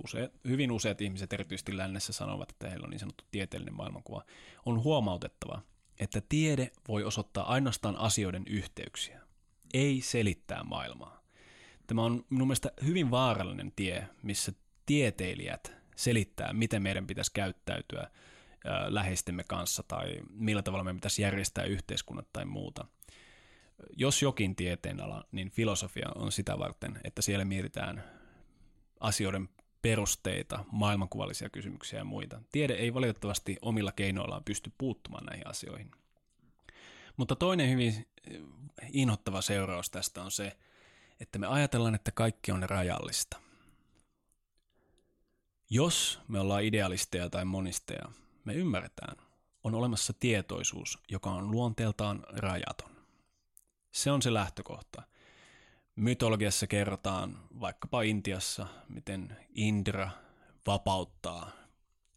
[0.04, 4.24] Use, hyvin useat ihmiset, erityisesti lännessä, sanovat, että heillä on niin sanottu tieteellinen maailmankuva.
[4.66, 5.62] On huomautettava,
[6.00, 9.20] että tiede voi osoittaa ainoastaan asioiden yhteyksiä,
[9.74, 11.24] ei selittää maailmaa.
[11.86, 14.52] Tämä on minun mielestä hyvin vaarallinen tie, missä
[14.86, 18.10] tieteilijät selittää, miten meidän pitäisi käyttäytyä
[18.88, 22.84] läheistemme kanssa tai millä tavalla meidän pitäisi järjestää yhteiskunnat tai muuta.
[23.96, 28.04] Jos jokin tieteenala, niin filosofia on sitä varten, että siellä mietitään
[29.00, 29.48] asioiden
[29.84, 32.40] perusteita, maailmankuvallisia kysymyksiä ja muita.
[32.52, 35.90] Tiede ei valitettavasti omilla keinoillaan pysty puuttumaan näihin asioihin.
[37.16, 38.06] Mutta toinen hyvin
[38.92, 40.56] inhottava seuraus tästä on se,
[41.20, 43.40] että me ajatellaan, että kaikki on rajallista.
[45.70, 48.08] Jos me ollaan idealisteja tai monisteja,
[48.44, 49.16] me ymmärretään,
[49.64, 52.90] on olemassa tietoisuus, joka on luonteeltaan rajaton.
[53.92, 55.02] Se on se lähtökohta.
[55.96, 60.10] Mytologiassa kerrotaan vaikkapa Intiassa, miten Indra
[60.66, 61.50] vapauttaa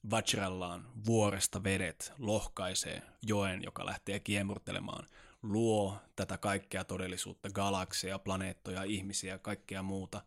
[0.09, 5.07] Vajrallaan vuoresta vedet, lohkaisee joen, joka lähtee kiemurtelemaan,
[5.43, 10.21] luo tätä kaikkea todellisuutta, galakseja, planeettoja, ihmisiä, kaikkea muuta.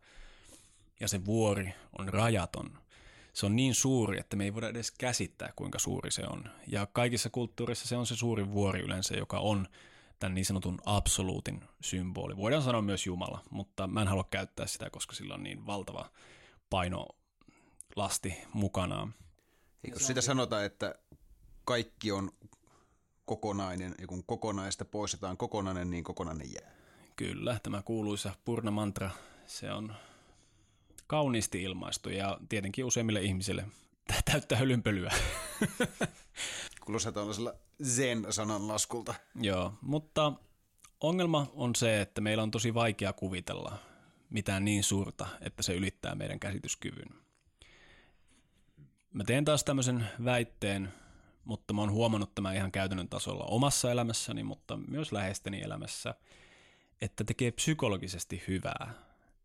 [0.99, 2.77] Ja se vuori on rajaton.
[3.33, 6.43] Se on niin suuri, että me ei voida edes käsittää, kuinka suuri se on.
[6.67, 9.67] Ja kaikissa kulttuurissa se on se suurin vuori yleensä, joka on
[10.21, 12.37] tämän niin sanotun absoluutin symboli.
[12.37, 16.09] Voidaan sanoa myös Jumala, mutta mä en halua käyttää sitä, koska sillä on niin valtava
[16.69, 19.13] painolasti mukanaan.
[19.83, 20.95] Eikö sitä sanota, että
[21.65, 22.31] kaikki on
[23.25, 26.71] kokonainen, ja kun kokonaista poistetaan kokonainen, niin kokonainen jää?
[27.15, 29.09] Kyllä, tämä kuuluisa purna mantra,
[29.45, 29.95] se on
[31.07, 33.65] kauniisti ilmaistu ja tietenkin useimmille ihmisille
[34.31, 35.13] täyttää hölynpölyä.
[36.91, 39.13] Kuulostaa tällaisella zen-sanan laskulta.
[39.41, 40.33] Joo, mutta
[41.01, 43.77] ongelma on se, että meillä on tosi vaikea kuvitella
[44.29, 47.07] mitään niin suurta, että se ylittää meidän käsityskyvyn.
[49.13, 50.93] Mä teen taas tämmöisen väitteen,
[51.45, 56.15] mutta mä oon huomannut tämän ihan käytännön tasolla omassa elämässäni, mutta myös läheisteni elämässä,
[57.01, 58.93] että tekee psykologisesti hyvää,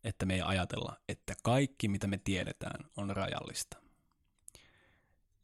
[0.04, 3.85] että me ei ajatella, että kaikki mitä me tiedetään on rajallista.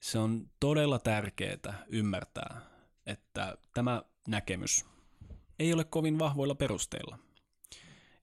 [0.03, 2.61] Se on todella tärkeää ymmärtää,
[3.07, 4.85] että tämä näkemys
[5.59, 7.19] ei ole kovin vahvoilla perusteilla.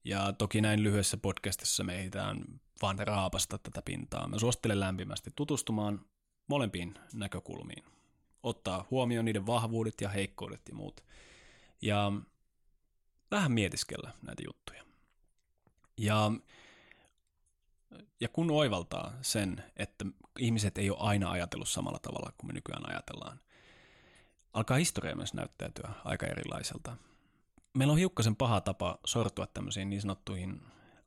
[0.04, 4.28] Ja toki näin lyhyessä podcastissa me ehditään vaan raapasta tätä pintaa.
[4.28, 6.06] Mä suosittelen lämpimästi tutustumaan
[6.48, 7.84] molempiin näkökulmiin.
[8.44, 11.04] Ottaa huomioon niiden vahvuudet ja heikkoudet ja muut.
[11.82, 12.12] Ja
[13.32, 14.84] vähän mietiskellä näitä juttuja.
[15.98, 16.32] Ja,
[18.20, 20.06] ja kun oivaltaa sen, että
[20.40, 23.40] ihmiset ei ole aina ajatellut samalla tavalla kuin me nykyään ajatellaan,
[24.54, 26.98] alkaa historia myös näyttäytyä aika erilaiselta.
[27.74, 30.62] Meillä on hiukkasen paha tapa sortua tämmöisiin niin sanottuihin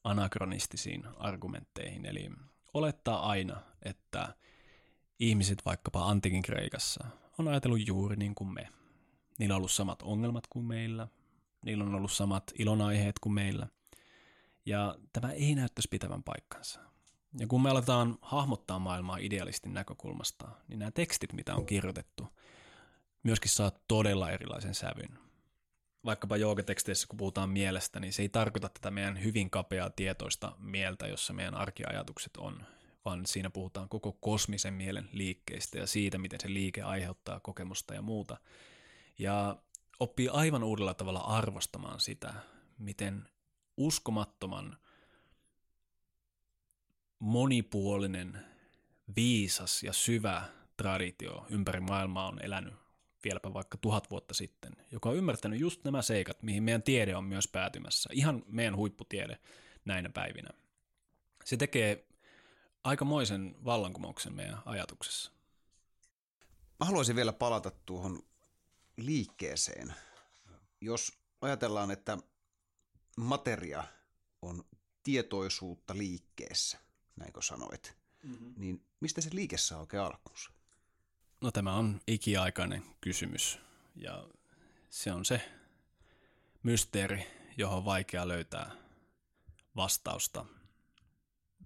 [0.05, 2.31] anakronistisiin argumentteihin, eli
[2.75, 4.35] olettaa aina, että
[5.19, 7.05] ihmiset vaikkapa antiikin Kreikassa
[7.39, 8.69] on ajatellut juuri niin kuin me.
[9.39, 11.09] Niillä on ollut samat ongelmat kuin meillä,
[11.65, 13.67] niillä on ollut samat ilonaiheet kuin meillä,
[14.67, 16.81] ja tämä ei näyttäisi pitävän paikkansa.
[17.39, 22.29] Ja kun me aletaan hahmottaa maailmaa idealistin näkökulmasta, niin nämä tekstit, mitä on kirjoitettu,
[23.23, 25.19] myöskin saa todella erilaisen sävyn
[26.05, 31.07] vaikkapa joogateksteissä, kun puhutaan mielestä, niin se ei tarkoita tätä meidän hyvin kapeaa tietoista mieltä,
[31.07, 32.67] jossa meidän arkiajatukset on,
[33.05, 38.03] vaan siinä puhutaan koko kosmisen mielen liikkeistä ja siitä, miten se liike aiheuttaa kokemusta ja
[38.03, 38.37] muuta.
[39.19, 39.57] Ja
[40.01, 42.35] oppii aivan uudella tavalla arvostamaan sitä,
[42.79, 43.29] miten
[43.83, 44.77] uskomattoman
[47.19, 48.45] monipuolinen,
[49.17, 50.43] viisas ja syvä
[50.77, 52.75] traditio ympäri maailmaa on elänyt
[53.25, 57.25] vieläpä vaikka tuhat vuotta sitten, joka on ymmärtänyt just nämä seikat, mihin meidän tiede on
[57.25, 58.11] myös päätymässä.
[58.13, 59.39] Ihan meidän huipputiede
[59.85, 60.49] näinä päivinä.
[61.45, 62.07] Se tekee
[62.85, 65.33] aikamoisen vallankumouksen meidän ajatuksessa.
[66.81, 68.23] Mä haluaisin vielä palata tuohon
[68.97, 69.95] liikkeeseen.
[70.81, 72.19] Jos ajatellaan, että
[73.17, 73.85] materia
[74.43, 74.65] on
[75.03, 76.79] tietoisuutta liikkeessä,
[77.17, 78.55] näinkö sanoit, mm-hmm.
[78.57, 80.51] niin mistä se liike saa oikein alkunsa?
[81.41, 83.59] No tämä on ikiaikainen kysymys
[83.97, 84.27] ja
[84.91, 85.41] se on se
[86.63, 88.71] mysteeri, johon on vaikea löytää
[89.77, 90.47] vastausta.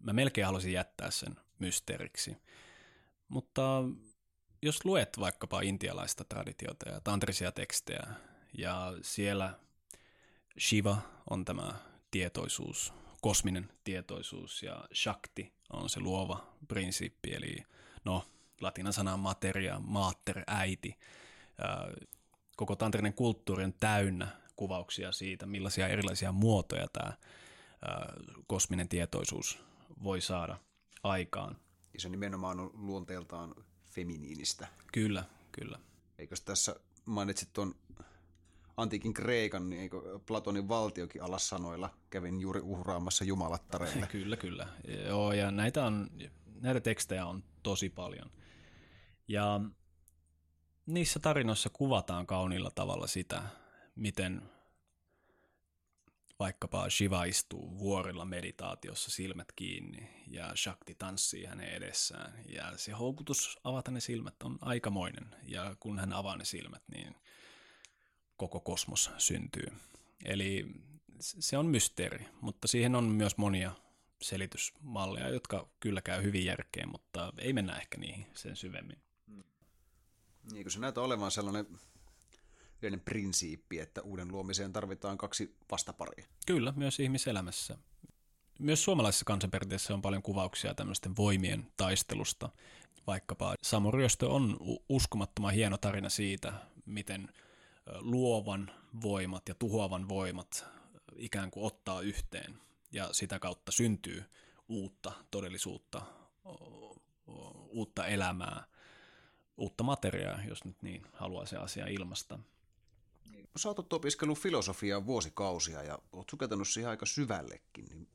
[0.01, 2.37] Mä melkein haluaisin jättää sen mysteeriksi,
[3.29, 3.63] mutta
[4.63, 8.07] jos luet vaikkapa intialaista traditiota ja tantrisia tekstejä
[8.59, 9.59] ja siellä
[10.59, 10.99] Shiva
[11.31, 11.75] on tämä
[12.11, 17.57] tietoisuus, kosminen tietoisuus ja Shakti on se luova prinsiippi, eli
[18.05, 18.25] no
[18.61, 20.99] latinan sana materia, mater, äiti.
[22.57, 27.13] Koko tantrinen kulttuuri on täynnä kuvauksia siitä, millaisia erilaisia muotoja tämä
[28.47, 29.59] kosminen tietoisuus
[30.03, 30.59] voi saada
[31.03, 31.57] aikaan.
[31.95, 33.55] Ja se nimenomaan on luonteeltaan
[33.91, 34.69] feminiinistä.
[34.93, 35.79] Kyllä, kyllä.
[36.19, 37.75] Eikö tässä mainitsit tuon
[38.77, 39.91] antiikin Kreikan, niin
[40.27, 44.07] Platonin valtiokin alassanoilla kävin juuri uhraamassa jumalattareille?
[44.13, 44.69] kyllä, kyllä.
[45.07, 46.11] Joo, ja näitä, on,
[46.61, 48.31] näitä tekstejä on tosi paljon–
[49.29, 49.61] ja
[50.87, 53.43] niissä tarinoissa kuvataan kauniilla tavalla sitä,
[53.95, 54.43] miten
[56.39, 62.41] vaikkapa Shiva istuu vuorilla meditaatiossa silmät kiinni ja Shakti tanssii hänen edessään.
[62.49, 65.37] Ja se houkutus avata ne silmät on aikamoinen.
[65.43, 67.15] Ja kun hän avaa ne silmät, niin
[68.37, 69.67] koko kosmos syntyy.
[70.25, 70.67] Eli
[71.21, 73.73] se on mysteeri, mutta siihen on myös monia
[74.23, 78.99] selitysmalleja, jotka kyllä käy hyvin järkeen, mutta ei mennä ehkä niihin sen syvemmin.
[80.53, 81.67] Niin kuin se näyttää olevan sellainen
[82.83, 86.27] yleinen prinsiippi, että uuden luomiseen tarvitaan kaksi vastaparia.
[86.47, 87.79] Kyllä, myös ihmiselämässä.
[88.59, 92.49] Myös suomalaisessa kansanperinteessä on paljon kuvauksia tämmöisten voimien taistelusta.
[93.07, 94.57] Vaikkapa Samuryöstö on
[94.89, 96.53] uskomattoman hieno tarina siitä,
[96.87, 97.29] miten
[97.95, 98.71] luovan
[99.03, 100.67] voimat ja tuhoavan voimat
[101.17, 102.61] ikään kuin ottaa yhteen
[102.93, 104.25] ja sitä kautta syntyy
[104.69, 106.03] uutta todellisuutta,
[107.69, 108.65] uutta elämää,
[109.57, 112.39] uutta materiaa, jos nyt niin haluaa se asia ilmasta.
[113.57, 118.09] Sä oot opiskellut filosofiaa vuosikausia ja oot sukeltanut siihen aika syvällekin, niin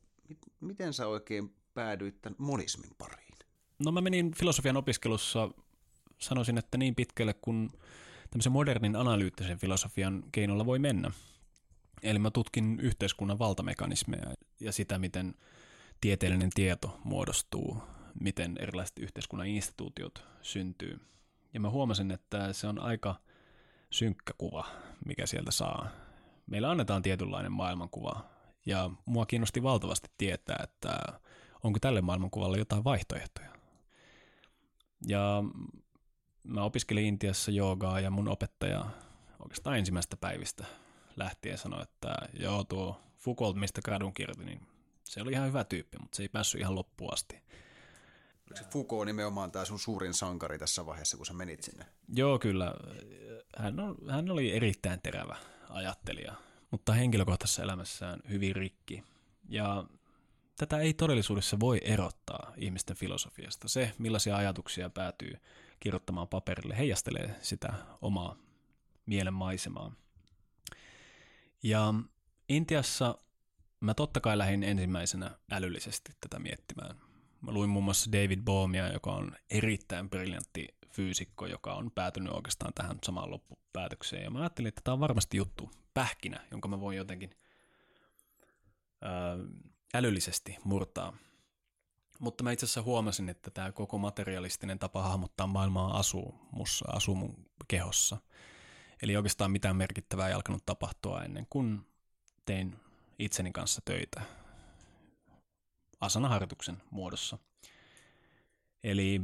[0.60, 3.38] miten sä oikein päädyit tämän monismin pariin?
[3.78, 5.50] No mä menin filosofian opiskelussa,
[6.18, 7.70] sanoisin, että niin pitkälle kuin
[8.32, 11.10] tämmöisen modernin analyyttisen filosofian keinolla voi mennä.
[12.02, 15.34] Eli mä tutkin yhteiskunnan valtamekanismeja ja sitä, miten
[16.00, 17.82] tieteellinen tieto muodostuu,
[18.20, 21.00] miten erilaiset yhteiskunnan instituutiot syntyy.
[21.54, 23.14] Ja mä huomasin, että se on aika
[23.90, 24.66] synkkä kuva,
[25.06, 25.88] mikä sieltä saa.
[26.46, 28.24] Meillä annetaan tietynlainen maailmankuva,
[28.66, 31.20] ja mua kiinnosti valtavasti tietää, että
[31.62, 33.52] onko tälle maailmankuvalle jotain vaihtoehtoja.
[35.06, 35.42] Ja
[36.44, 38.86] mä opiskelin Intiassa joogaa ja mun opettaja
[39.38, 40.64] oikeastaan ensimmäistä päivistä
[41.16, 44.66] lähtien sanoi, että joo tuo Foucault, mistä gradun kirjoitin, niin
[45.04, 47.34] se oli ihan hyvä tyyppi, mutta se ei päässyt ihan loppuun asti.
[48.46, 51.86] Oliko se Foucault nimenomaan tämä sun suurin sankari tässä vaiheessa, kun sä menit sinne?
[52.08, 52.74] Joo, kyllä.
[53.58, 55.36] Hän, on, hän oli erittäin terävä
[55.70, 56.34] ajattelija,
[56.70, 59.04] mutta henkilökohtaisessa elämässään hyvin rikki.
[59.48, 59.84] Ja
[60.56, 63.68] tätä ei todellisuudessa voi erottaa ihmisten filosofiasta.
[63.68, 65.34] Se, millaisia ajatuksia päätyy
[65.82, 67.72] kirjoittamaan paperille, heijastelee sitä
[68.02, 68.36] omaa
[69.06, 69.92] mielen maisemaa.
[71.62, 71.94] Ja
[72.48, 73.18] Intiassa
[73.80, 76.96] mä totta kai lähdin ensimmäisenä älyllisesti tätä miettimään.
[77.40, 82.74] Mä luin muun muassa David Bohmia, joka on erittäin briljantti fyysikko, joka on päätynyt oikeastaan
[82.74, 84.24] tähän samaan loppupäätökseen.
[84.24, 87.30] Ja mä ajattelin, että tämä on varmasti juttu, pähkinä, jonka mä voin jotenkin
[89.00, 89.36] ää,
[89.94, 91.16] älyllisesti murtaa.
[92.22, 97.14] Mutta mä itse asiassa huomasin, että tämä koko materialistinen tapa hahmottaa maailmaa asuu mussa, asuu
[97.14, 98.16] mun kehossa.
[99.02, 101.86] Eli oikeastaan mitään merkittävää ei alkanut tapahtua ennen kuin
[102.44, 102.76] tein
[103.18, 104.22] itseni kanssa töitä
[106.00, 107.38] asanaharjoituksen muodossa.
[108.84, 109.20] Eli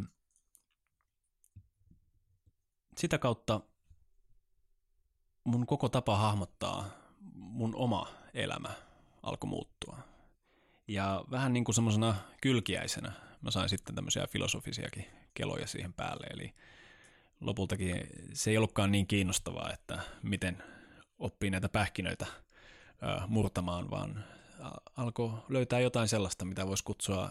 [2.97, 3.61] sitä kautta
[5.45, 6.91] mun koko tapa hahmottaa
[7.35, 8.75] mun oma elämä
[9.23, 9.99] alkoi muuttua.
[10.89, 13.13] Ja vähän niin kuin semmoisena kylkiäisenä
[13.43, 16.27] mä sain sitten tämmöisiä filosofisiakin keloja siihen päälle.
[16.27, 16.55] Eli
[17.41, 20.63] lopultakin se ei ollutkaan niin kiinnostavaa, että miten
[21.19, 22.27] oppii näitä pähkinöitä
[23.27, 24.25] murtamaan, vaan
[24.97, 27.31] alkoi löytää jotain sellaista, mitä voisi kutsua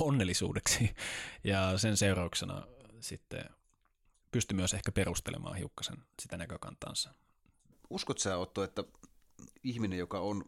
[0.00, 0.90] onnellisuudeksi.
[1.44, 2.66] Ja sen seurauksena
[3.00, 3.44] sitten
[4.30, 7.14] pystyi myös ehkä perustelemaan hiukkasen sitä näkökantansa.
[7.90, 8.84] Uskot sä, Otto, että
[9.64, 10.44] ihminen, joka on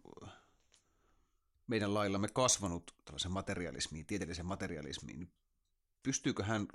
[1.66, 5.32] meidän laillamme kasvanut tällaisen materialismiin, tieteelliseen materialismiin, niin
[6.02, 6.66] pystyykö hän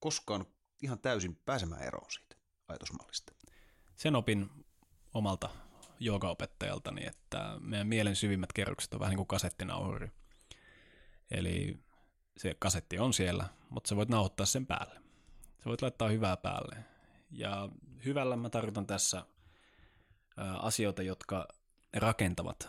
[0.00, 0.46] koskaan
[0.82, 2.36] ihan täysin pääsemään eroon siitä
[2.68, 3.32] ajatusmallista?
[3.96, 4.50] Sen opin
[5.14, 5.50] omalta
[6.00, 10.10] joogaopettajaltani, että meidän mielen syvimmät kerrokset on vähän niin kuin kasettinauhuri.
[11.30, 11.78] Eli
[12.36, 14.94] se kasetti on siellä, mutta sä voit nauhoittaa sen päälle.
[15.58, 16.84] Sä voit laittaa hyvää päälle.
[17.30, 17.68] Ja
[18.04, 19.26] hyvällä mä tarkoitan tässä
[20.58, 21.48] asioita, jotka
[21.96, 22.68] rakentavat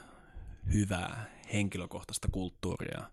[0.74, 3.12] hyvää henkilökohtaista kulttuuria.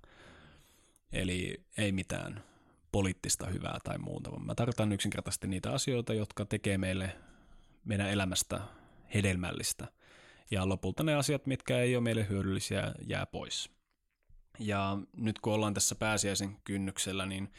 [1.13, 2.45] Eli ei mitään
[2.93, 7.17] poliittista hyvää tai muuta, vaan mä tarkoitan yksinkertaisesti niitä asioita, jotka tekee meille
[7.85, 8.61] meidän elämästä
[9.15, 9.89] hedelmällistä.
[10.51, 13.71] Ja lopulta ne asiat, mitkä ei ole meille hyödyllisiä, jää pois.
[14.59, 17.53] Ja nyt kun ollaan tässä pääsiäisen kynnyksellä, niin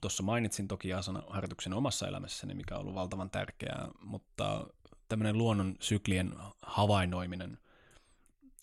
[0.00, 0.88] Tuossa mainitsin toki
[1.28, 4.66] harjoituksen omassa elämässäni, mikä on ollut valtavan tärkeää, mutta
[5.08, 7.58] tämmöinen luonnon syklien havainnoiminen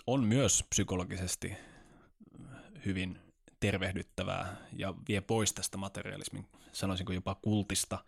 [0.07, 1.53] on myös psykologisesti
[2.85, 3.19] hyvin
[3.59, 8.03] tervehdyttävää ja vie pois tästä materialismin, sanoisinko jopa kultista.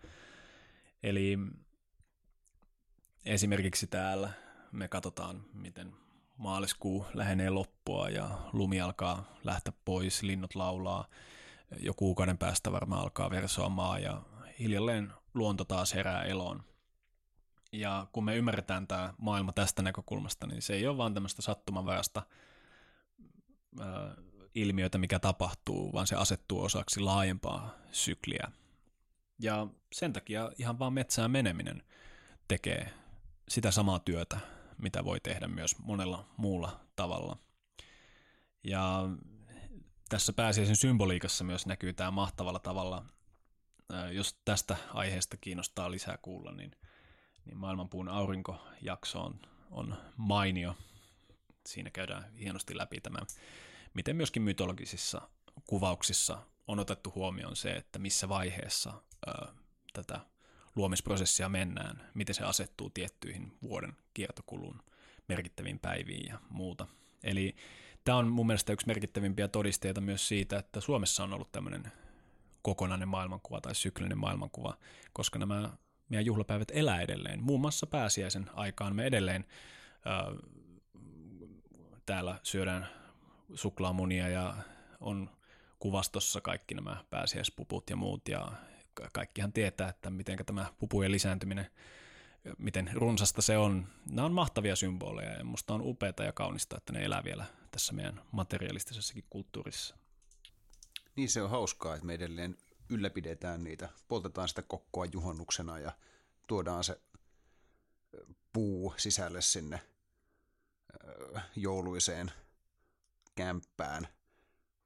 [1.03, 1.37] Eli
[3.25, 4.29] esimerkiksi täällä
[4.71, 5.93] me katsotaan, miten
[6.37, 11.07] maaliskuu lähenee loppua ja lumi alkaa lähteä pois, linnut laulaa–
[11.79, 14.21] jo kuukauden päästä varmaan alkaa versoamaan ja
[14.59, 16.63] hiljalleen luonto taas herää eloon.
[17.72, 22.24] Ja kun me ymmärretään tämä maailma tästä näkökulmasta, niin se ei ole vaan tämmöistä sattumanvaraista
[24.55, 28.51] ilmiötä, mikä tapahtuu, vaan se asettuu osaksi laajempaa sykliä.
[29.39, 31.84] Ja sen takia ihan vaan metsään meneminen
[32.47, 32.93] tekee
[33.49, 34.39] sitä samaa työtä,
[34.78, 37.38] mitä voi tehdä myös monella muulla tavalla.
[38.63, 39.09] Ja
[40.09, 43.05] tässä pääsiäisen symboliikassa myös näkyy tämä mahtavalla tavalla.
[44.11, 46.72] Jos tästä aiheesta kiinnostaa lisää kuulla, niin
[47.45, 49.39] niin maailmanpuun aurinkojakso on,
[49.71, 50.75] on mainio.
[51.65, 53.19] Siinä käydään hienosti läpi tämä,
[53.93, 55.21] miten myöskin mytologisissa
[55.67, 58.93] kuvauksissa on otettu huomioon se, että missä vaiheessa
[59.27, 59.47] ö,
[59.93, 60.19] tätä
[60.75, 64.83] luomisprosessia mennään, miten se asettuu tiettyihin vuoden kiertokulun
[65.27, 66.87] merkittäviin päiviin ja muuta.
[67.23, 67.55] Eli
[68.03, 71.91] tämä on mun mielestä yksi merkittävimpiä todisteita myös siitä, että Suomessa on ollut tämmöinen
[72.61, 74.77] kokonainen maailmankuva tai syklinen maailmankuva,
[75.13, 75.69] koska nämä
[76.12, 77.43] meidän juhlapäivät elää edelleen.
[77.43, 79.45] Muun muassa pääsiäisen aikaan me edelleen
[80.05, 80.26] ää,
[82.05, 82.88] täällä syödään
[83.53, 84.55] suklaamunia ja
[84.99, 85.30] on
[85.80, 88.51] kuvastossa kaikki nämä pääsiäispuput ja muut ja
[89.14, 91.68] kaikkihan tietää, että miten tämä pupujen lisääntyminen,
[92.57, 93.88] miten runsasta se on.
[94.12, 97.93] Nämä on mahtavia symboleja ja musta on upeaa ja kaunista, että ne elää vielä tässä
[97.93, 99.95] meidän materialistisessakin kulttuurissa.
[101.16, 102.57] Niin se on hauskaa, että me edelleen
[102.91, 105.91] ylläpidetään niitä, poltetaan sitä kokkoa juhannuksena ja
[106.47, 107.01] tuodaan se
[108.53, 109.81] puu sisälle sinne
[111.55, 112.31] jouluiseen
[113.35, 114.07] kämppään,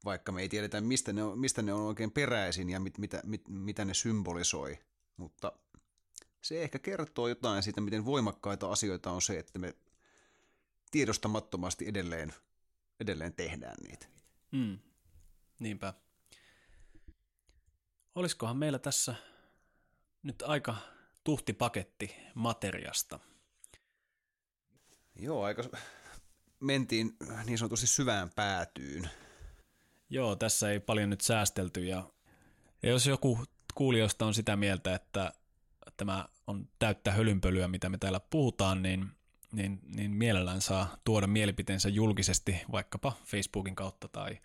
[0.05, 3.21] vaikka me ei tiedetä, mistä ne on, mistä ne on oikein peräisin ja mit, mitä,
[3.23, 4.79] mit, mitä ne symbolisoi.
[5.17, 5.51] Mutta
[6.41, 9.75] se ehkä kertoo jotain siitä, miten voimakkaita asioita on se, että me
[10.91, 12.33] tiedostamattomasti edelleen,
[12.99, 14.07] edelleen tehdään niitä.
[14.51, 14.79] Mm.
[15.59, 15.93] Niinpä.
[18.15, 19.15] Olisikohan meillä tässä
[20.23, 20.75] nyt aika
[21.23, 23.19] tuhti paketti materiasta?
[25.15, 25.63] Joo, aika
[26.59, 29.09] mentiin niin sanotusti syvään päätyyn.
[30.09, 32.09] Joo, tässä ei paljon nyt säästelty ja,
[32.83, 33.39] ja jos joku
[33.75, 35.33] kuulijoista on sitä mieltä, että
[35.97, 39.11] tämä on täyttä hölynpölyä, mitä me täällä puhutaan, niin,
[39.51, 44.37] niin, niin mielellään saa tuoda mielipiteensä julkisesti vaikkapa Facebookin kautta tai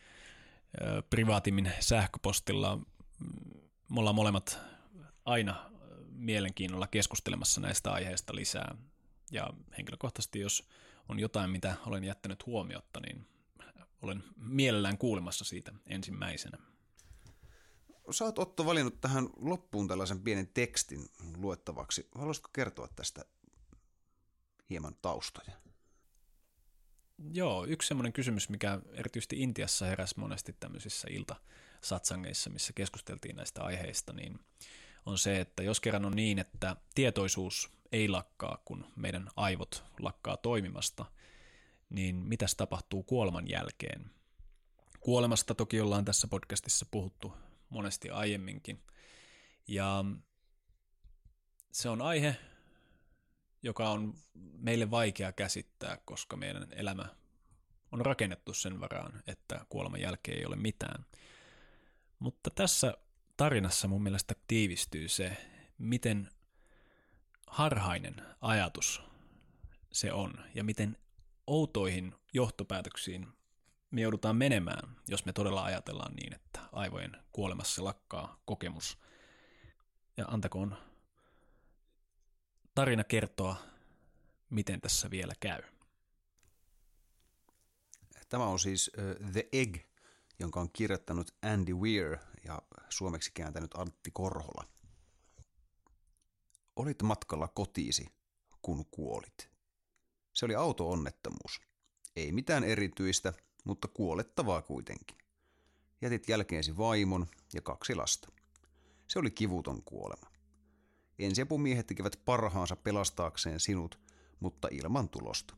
[0.82, 2.78] ö, privaatimmin sähköpostilla.
[3.88, 4.58] Me ollaan molemmat
[5.24, 5.70] aina
[6.12, 8.74] mielenkiinnolla keskustelemassa näistä aiheista lisää.
[9.32, 10.68] Ja henkilökohtaisesti, jos
[11.08, 13.26] on jotain, mitä olen jättänyt huomiotta, niin
[14.02, 16.58] olen mielellään kuulemassa siitä ensimmäisenä.
[18.10, 22.08] Sä oot Otto valinnut tähän loppuun tällaisen pienen tekstin luettavaksi.
[22.14, 23.24] Haluaisitko kertoa tästä
[24.70, 25.52] hieman taustoja?
[27.32, 31.08] Joo, yksi semmoinen kysymys, mikä erityisesti Intiassa heräsi monesti tämmöisissä
[31.80, 34.40] iltasatsangeissa, missä keskusteltiin näistä aiheista, niin
[35.06, 40.36] on se, että jos kerran on niin, että tietoisuus ei lakkaa, kun meidän aivot lakkaa
[40.36, 41.04] toimimasta,
[41.90, 44.10] niin mitäs tapahtuu kuoleman jälkeen?
[45.00, 47.32] Kuolemasta toki ollaan tässä podcastissa puhuttu
[47.68, 48.82] monesti aiemminkin.
[49.66, 50.04] Ja
[51.72, 52.36] se on aihe,
[53.62, 54.14] joka on
[54.58, 57.06] meille vaikea käsittää, koska meidän elämä
[57.92, 61.04] on rakennettu sen varaan, että kuoleman jälkeen ei ole mitään.
[62.20, 62.94] Mutta tässä
[63.36, 65.36] tarinassa mun mielestä tiivistyy se,
[65.78, 66.28] miten
[67.46, 69.02] harhainen ajatus
[69.92, 70.96] se on ja miten
[71.46, 73.26] outoihin johtopäätöksiin
[73.90, 78.98] me joudutaan menemään, jos me todella ajatellaan niin, että aivojen kuolemassa lakkaa kokemus.
[80.16, 80.76] Ja antakoon
[82.74, 83.56] tarina kertoa,
[84.50, 85.62] miten tässä vielä käy.
[88.28, 89.76] Tämä on siis uh, The Egg,
[90.40, 94.64] jonka on kirjoittanut Andy Weir ja suomeksi kääntänyt Antti Korhola.
[96.76, 98.06] Olit matkalla kotiisi,
[98.62, 99.50] kun kuolit.
[100.32, 101.60] Se oli auto-onnettomuus.
[102.16, 103.32] Ei mitään erityistä,
[103.64, 105.18] mutta kuolettavaa kuitenkin.
[106.00, 108.32] Jätit jälkeesi vaimon ja kaksi lasta.
[109.08, 110.30] Se oli kivuton kuolema.
[111.18, 114.00] Ensiapumiehet tekevät parhaansa pelastaakseen sinut,
[114.40, 115.56] mutta ilman tulosta.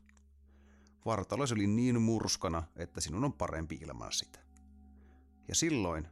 [1.05, 4.42] Vartaloisi oli niin murskana, että sinun on parempi ilman sitä.
[5.47, 6.07] Ja silloin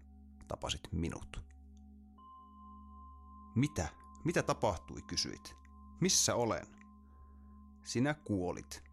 [0.48, 1.44] tapasit minut.
[3.56, 3.88] Mitä?
[4.24, 5.56] Mitä tapahtui, kysyit.
[6.02, 6.68] Missä olen?
[7.84, 8.84] Sinä kuolit,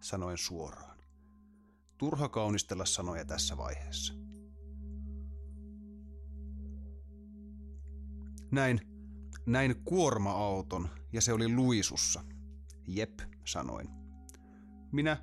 [0.00, 0.98] sanoin suoraan.
[1.98, 4.14] Turha kaunistella sanoja tässä vaiheessa.
[8.50, 8.80] Näin,
[9.46, 12.24] näin kuorma-auton ja se oli luisussa.
[12.86, 13.88] Jep, sanoin.
[14.92, 15.16] Minä,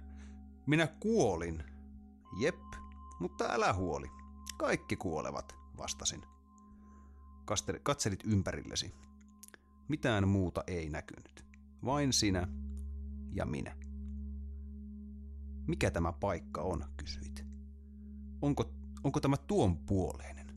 [0.67, 1.63] minä kuolin.
[2.39, 2.61] Jep,
[3.19, 4.18] mutta älä huoli.
[4.59, 6.21] Kaikki kuolevat, vastasin.
[7.83, 8.93] Katselit ympärillesi.
[9.87, 11.45] Mitään muuta ei näkynyt.
[11.85, 12.47] Vain sinä
[13.31, 13.75] ja minä.
[15.67, 17.45] Mikä tämä paikka on, kysyit.
[18.41, 18.71] Onko,
[19.03, 20.47] onko tämä tuon puoleinen?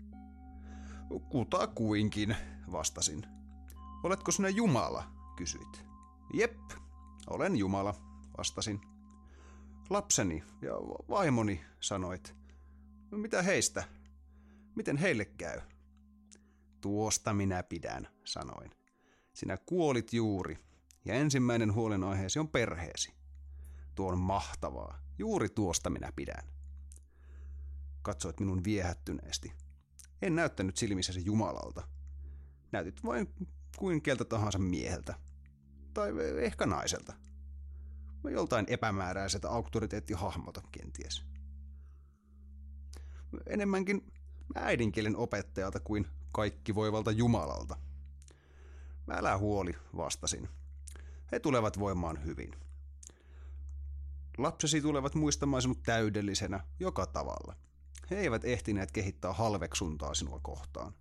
[1.31, 2.37] Kutakuinkin,
[2.73, 3.27] vastasin.
[4.03, 5.05] Oletko sinä Jumala,
[5.37, 5.85] kysyit.
[6.35, 6.61] Jep,
[7.27, 7.95] olen Jumala,
[8.39, 8.81] vastasin.
[9.91, 10.75] Lapseni ja
[11.09, 12.42] vaimoni, sanoit.
[13.21, 13.85] Mitä heistä?
[14.77, 15.61] Miten heille käy?
[16.81, 18.71] Tuosta minä pidän, sanoin.
[19.33, 20.59] Sinä kuolit juuri,
[21.05, 23.15] Ja ensimmäinen huolenaiheesi on perheesi.
[23.95, 24.99] Tuo on mahtavaa.
[25.19, 26.49] Juuri tuosta minä pidän.
[28.03, 29.53] Katsoit minun viehättyneesti.
[30.23, 31.89] En näyttänyt silmissäsi Jumalalta.
[32.73, 33.35] Näytit vain
[33.77, 35.15] kuin keltä tahansa mieheltä.
[35.95, 37.13] Tai ehkä naiselta.
[38.25, 41.32] Vai joltain epämääräiseltä auktoriteettihahmolta kenties.
[43.47, 44.13] Enemmänkin
[44.55, 47.77] äidinkielen opettajalta kuin kaikki voivalta Jumalalta.
[49.11, 50.49] Älä huoli, vastasin.
[51.33, 52.51] He tulevat voimaan hyvin.
[54.39, 57.57] Lapsesi tulevat muistamaan sinut täydellisenä joka tavalla.
[58.11, 60.95] He eivät ehtineet kehittää halveksuntaa sinua kohtaan.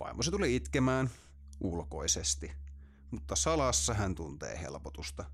[0.00, 1.10] Vaimosi tuli itkemään
[1.60, 2.52] ulkoisesti,
[3.10, 5.24] mutta salassa hän tuntee helpotusta.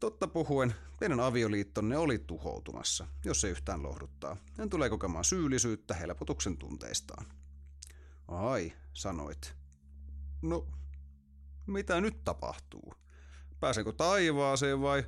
[0.00, 4.36] Totta puhuen, teidän avioliittonne oli tuhoutumassa, jos se yhtään lohduttaa.
[4.58, 7.26] Hän tulee kokemaan syyllisyyttä helpotuksen tunteistaan.
[8.28, 9.54] Ai, sanoit.
[10.42, 10.66] No,
[11.66, 12.94] mitä nyt tapahtuu?
[13.60, 15.04] Pääsenkö taivaaseen vai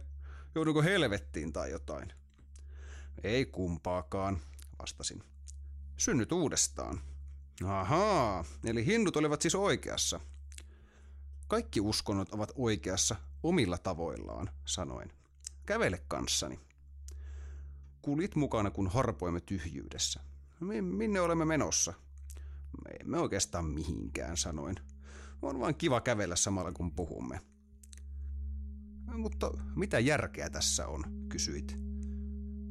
[0.54, 2.12] joudunko helvettiin tai jotain?
[3.22, 4.38] Ei kumpaakaan,
[4.78, 5.22] vastasin.
[5.96, 7.00] Synnyt uudestaan.
[7.64, 10.20] Ahaa, eli hindut olivat siis oikeassa.
[11.48, 15.12] Kaikki uskonnot ovat oikeassa omilla tavoillaan, sanoin.
[15.66, 16.60] Kävele kanssani.
[18.02, 20.20] Kulit mukana, kun harpoimme tyhjyydessä.
[20.80, 21.94] Minne olemme menossa?
[22.84, 24.76] Me emme oikeastaan mihinkään, sanoin.
[25.42, 27.40] On vain kiva kävellä samalla kun puhumme.
[29.16, 31.76] Mutta mitä järkeä tässä on, kysyit.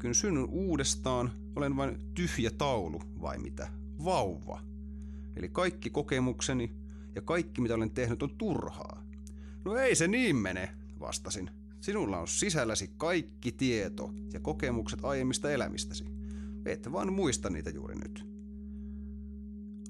[0.01, 3.71] Kun synnyn uudestaan, olen vain tyhjä taulu vai mitä?
[4.03, 4.61] Vauva.
[5.35, 6.75] Eli kaikki kokemukseni
[7.15, 9.06] ja kaikki mitä olen tehnyt on turhaa.
[9.67, 11.49] No ei se niin mene, vastasin.
[11.81, 16.05] Sinulla on sisälläsi kaikki tieto ja kokemukset aiemmista elämistäsi.
[16.65, 18.25] Et vaan muista niitä juuri nyt.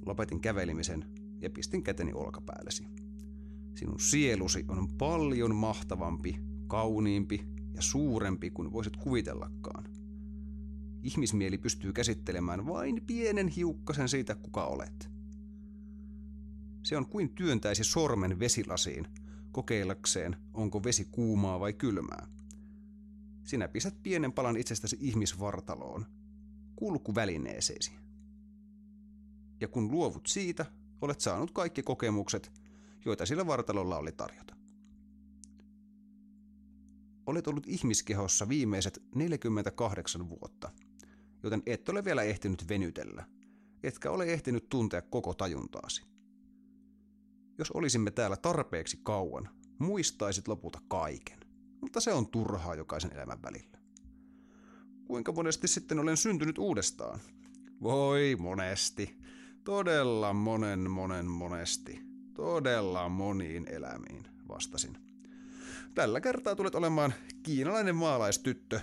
[0.06, 1.06] Lopetin kävelimisen
[1.42, 2.88] ja pistin käteni olkapäällesi.
[3.76, 9.84] Sinun sielusi on paljon mahtavampi, kauniimpi ja suurempi kuin voisit kuvitellakaan.
[11.04, 15.10] Ihmismieli pystyy käsittelemään vain pienen hiukkasen siitä, kuka olet.
[16.84, 19.08] Se on kuin työntäisi sormen vesilasiin,
[19.58, 22.28] kokeillakseen, onko vesi kuumaa vai kylmää.
[23.44, 26.06] Sinä pistät pienen palan itsestäsi ihmisvartaloon,
[26.76, 27.92] kulkuvälineeseesi.
[29.62, 30.66] Ja kun luovut siitä,
[31.02, 32.52] olet saanut kaikki kokemukset,
[33.06, 34.56] joita sillä vartalolla oli tarjota.
[37.26, 40.72] Olet ollut ihmiskehossa viimeiset 48 vuotta,
[41.44, 43.26] joten et ole vielä ehtinyt venytellä,
[43.84, 46.17] etkä ole ehtinyt tuntea koko tajuntaasi.
[47.58, 49.50] Jos olisimme täällä tarpeeksi kauan,
[49.80, 51.40] muistaisit lopulta kaiken,
[51.82, 53.78] mutta se on turhaa jokaisen elämän välillä.
[55.06, 57.20] Kuinka monesti sitten olen syntynyt uudestaan?
[57.82, 59.18] Voi monesti.
[59.64, 62.00] Todella monen monen monesti.
[62.34, 64.98] Todella moniin elämiin, vastasin.
[65.96, 68.82] Tällä kertaa tulet olemaan kiinalainen maalaistyttö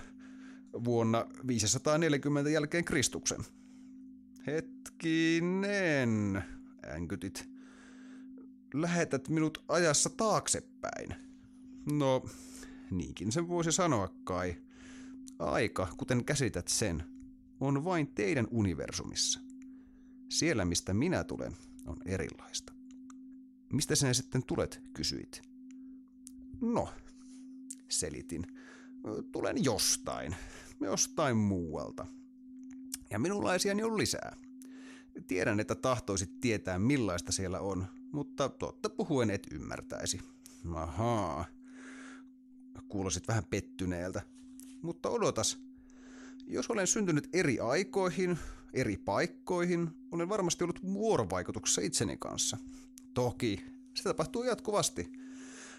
[0.83, 3.39] vuonna 540 jälkeen Kristuksen.
[4.47, 6.43] Hetkinen,
[6.95, 7.54] änkytit.
[8.81, 11.15] Lähetät minut ajassa taaksepäin.
[11.91, 12.25] No,
[12.91, 14.55] niinkin sen voisi sanoa kai.
[15.39, 17.03] Aika, kuten käsität sen,
[17.59, 19.39] on vain teidän universumissa.
[20.29, 22.73] Siellä, mistä minä tulen, on erilaista.
[23.73, 25.41] Mistä sinä sitten tulet, kysyit.
[26.61, 26.89] No,
[27.89, 28.43] selitin.
[29.31, 30.35] Tulen jostain,
[30.81, 32.05] jostain muualta.
[33.09, 34.37] Ja minunlaisiani on lisää.
[35.27, 40.19] Tiedän, että tahtoisit tietää millaista siellä on, mutta totta puhuen et ymmärtäisi.
[40.75, 41.45] Ahaa.
[42.89, 44.21] Kuulosit vähän pettyneeltä.
[44.81, 45.57] Mutta odotas.
[46.47, 48.37] Jos olen syntynyt eri aikoihin,
[48.73, 52.57] eri paikkoihin, olen varmasti ollut vuorovaikutuksessa itseni kanssa.
[53.13, 55.11] Toki, se tapahtuu jatkuvasti.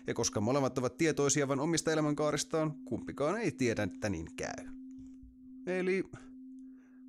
[0.06, 4.66] Ja koska molemmat ovat tietoisia vain omista elämänkaaristaan, kumpikaan ei tiedä, että niin käy.
[5.66, 6.04] Eli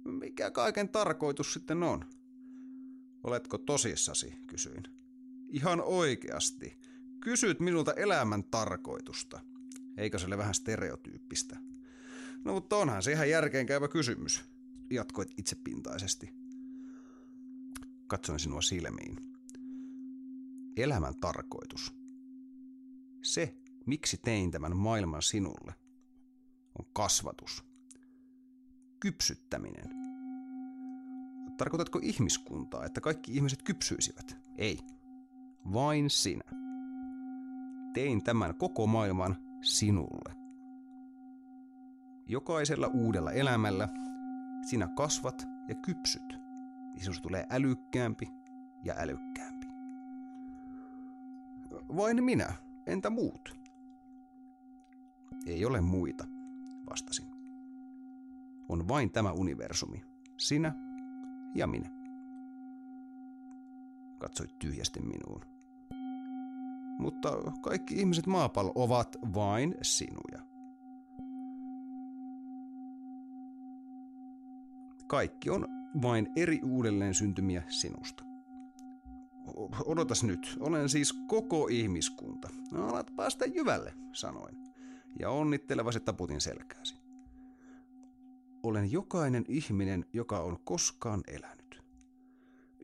[0.05, 2.05] mikä kaiken tarkoitus sitten on?
[3.23, 4.96] Oletko tosissasi, kysyin.
[5.47, 6.77] Ihan oikeasti.
[7.19, 9.39] Kysyt minulta elämän tarkoitusta.
[9.97, 11.57] Eikö se ole vähän stereotyyppistä?
[12.43, 14.45] No mutta onhan se ihan järkeenkäyvä kysymys,
[14.89, 16.33] jatkoit itsepintaisesti.
[18.07, 19.17] Katsoin sinua silmiin.
[20.77, 21.93] Elämän tarkoitus.
[23.23, 23.55] Se,
[23.85, 25.73] miksi tein tämän maailman sinulle,
[26.79, 27.63] on kasvatus.
[28.99, 29.89] Kypsyttäminen.
[31.57, 34.37] Tarkoitatko ihmiskuntaa, että kaikki ihmiset kypsyisivät?
[34.57, 34.79] Ei.
[35.73, 36.43] Vain sinä.
[37.93, 40.35] Tein tämän koko maailman sinulle.
[42.27, 43.87] Jokaisella uudella elämällä
[44.69, 46.33] sinä kasvat ja kypsyt.
[46.95, 48.27] Ja sinusta tulee älykkäämpi
[48.83, 49.67] ja älykkäämpi.
[51.97, 52.53] Vain minä,
[52.85, 53.57] entä muut?
[55.45, 56.25] Ei ole muita,
[56.89, 57.27] vastasin.
[58.69, 60.03] On vain tämä universumi,
[60.37, 60.75] sinä
[61.55, 61.89] ja minä.
[64.17, 65.56] Katsoit tyhjästi minuun.
[66.97, 67.29] Mutta
[67.61, 70.47] kaikki ihmiset maapallo ovat vain sinuja.
[75.07, 75.67] Kaikki on
[76.01, 78.23] vain eri uudelleen syntymiä sinusta.
[79.85, 82.49] Odotas nyt, olen siis koko ihmiskunta.
[82.71, 84.57] No, alat päästä jyvälle, sanoin.
[85.19, 86.95] Ja onnittelevasti taputin selkääsi.
[88.63, 91.83] Olen jokainen ihminen, joka on koskaan elänyt.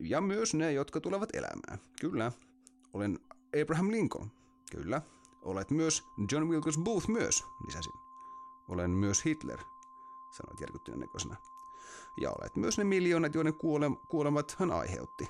[0.00, 1.78] Ja myös ne, jotka tulevat elämään.
[2.00, 2.32] Kyllä.
[2.92, 3.18] Olen
[3.62, 4.30] Abraham Lincoln.
[4.70, 5.02] Kyllä.
[5.42, 7.92] Olet myös John Wilkes Booth myös, lisäsin.
[8.68, 9.58] Olen myös Hitler,
[10.30, 11.36] sanoit järkyttyneen näköisenä.
[12.20, 15.28] Ja olet myös ne miljoonat, joiden kuole- kuolemat hän aiheutti.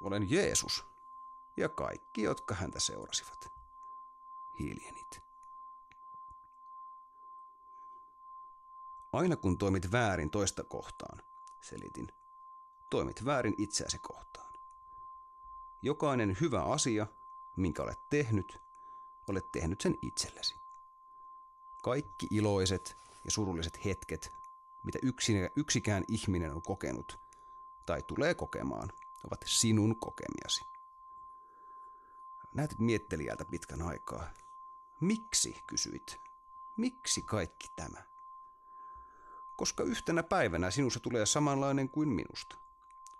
[0.00, 0.86] Olen Jeesus
[1.56, 3.52] ja kaikki, jotka häntä seurasivat.
[4.58, 5.22] Hiljenit.
[9.12, 11.22] Aina kun toimit väärin toista kohtaan,
[11.60, 12.08] selitin,
[12.90, 14.52] toimit väärin itseäsi kohtaan.
[15.82, 17.06] Jokainen hyvä asia,
[17.56, 18.60] minkä olet tehnyt,
[19.28, 20.54] olet tehnyt sen itsellesi.
[21.82, 24.32] Kaikki iloiset ja surulliset hetket,
[24.82, 24.98] mitä
[25.56, 27.20] yksikään ihminen on kokenut
[27.86, 28.92] tai tulee kokemaan,
[29.24, 30.64] ovat sinun kokemiasi.
[32.54, 34.30] Näytit miettelijältä pitkän aikaa.
[35.00, 36.20] Miksi, kysyit.
[36.76, 38.02] Miksi kaikki tämä?
[39.56, 42.56] Koska yhtenä päivänä sinusta tulee samanlainen kuin minusta.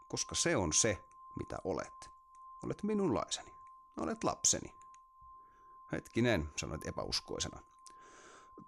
[0.09, 1.05] Koska se on se,
[1.39, 2.11] mitä olet.
[2.63, 3.55] Olet minunlaiseni.
[3.97, 4.75] Olet lapseni.
[5.93, 7.61] Hetkinen, sanoit epäuskoisena.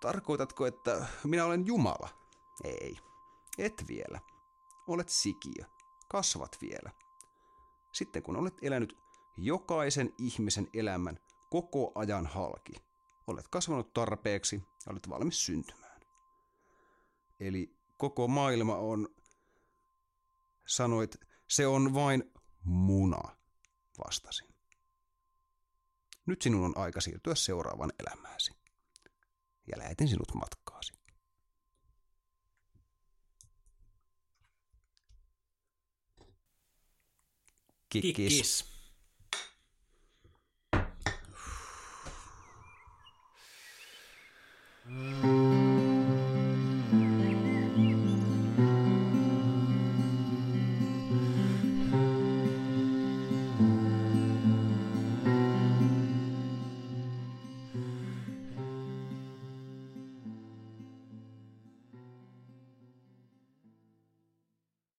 [0.01, 2.09] Tarkoitatko, että minä olen Jumala?
[2.65, 2.99] Ei.
[3.59, 4.21] Et vielä.
[4.87, 5.65] Olet sikiö.
[6.09, 6.91] Kasvat vielä.
[7.93, 8.99] Sitten kun olet elänyt
[9.37, 11.19] jokaisen ihmisen elämän
[11.51, 12.73] koko ajan halki,
[13.27, 16.01] olet kasvanut tarpeeksi ja olet valmis syntymään.
[17.41, 19.09] Eli koko maailma on,
[20.67, 21.17] sanoit,
[21.49, 22.33] se on vain
[22.65, 23.37] muna,
[24.07, 24.54] vastasin.
[26.27, 28.53] Nyt sinun on aika siirtyä seuraavan elämääsi.
[29.67, 30.93] Ja lähetin sinut matkaasi.
[37.89, 38.17] Kikkis.
[38.17, 38.75] Kikkis.
[44.85, 45.74] Mm.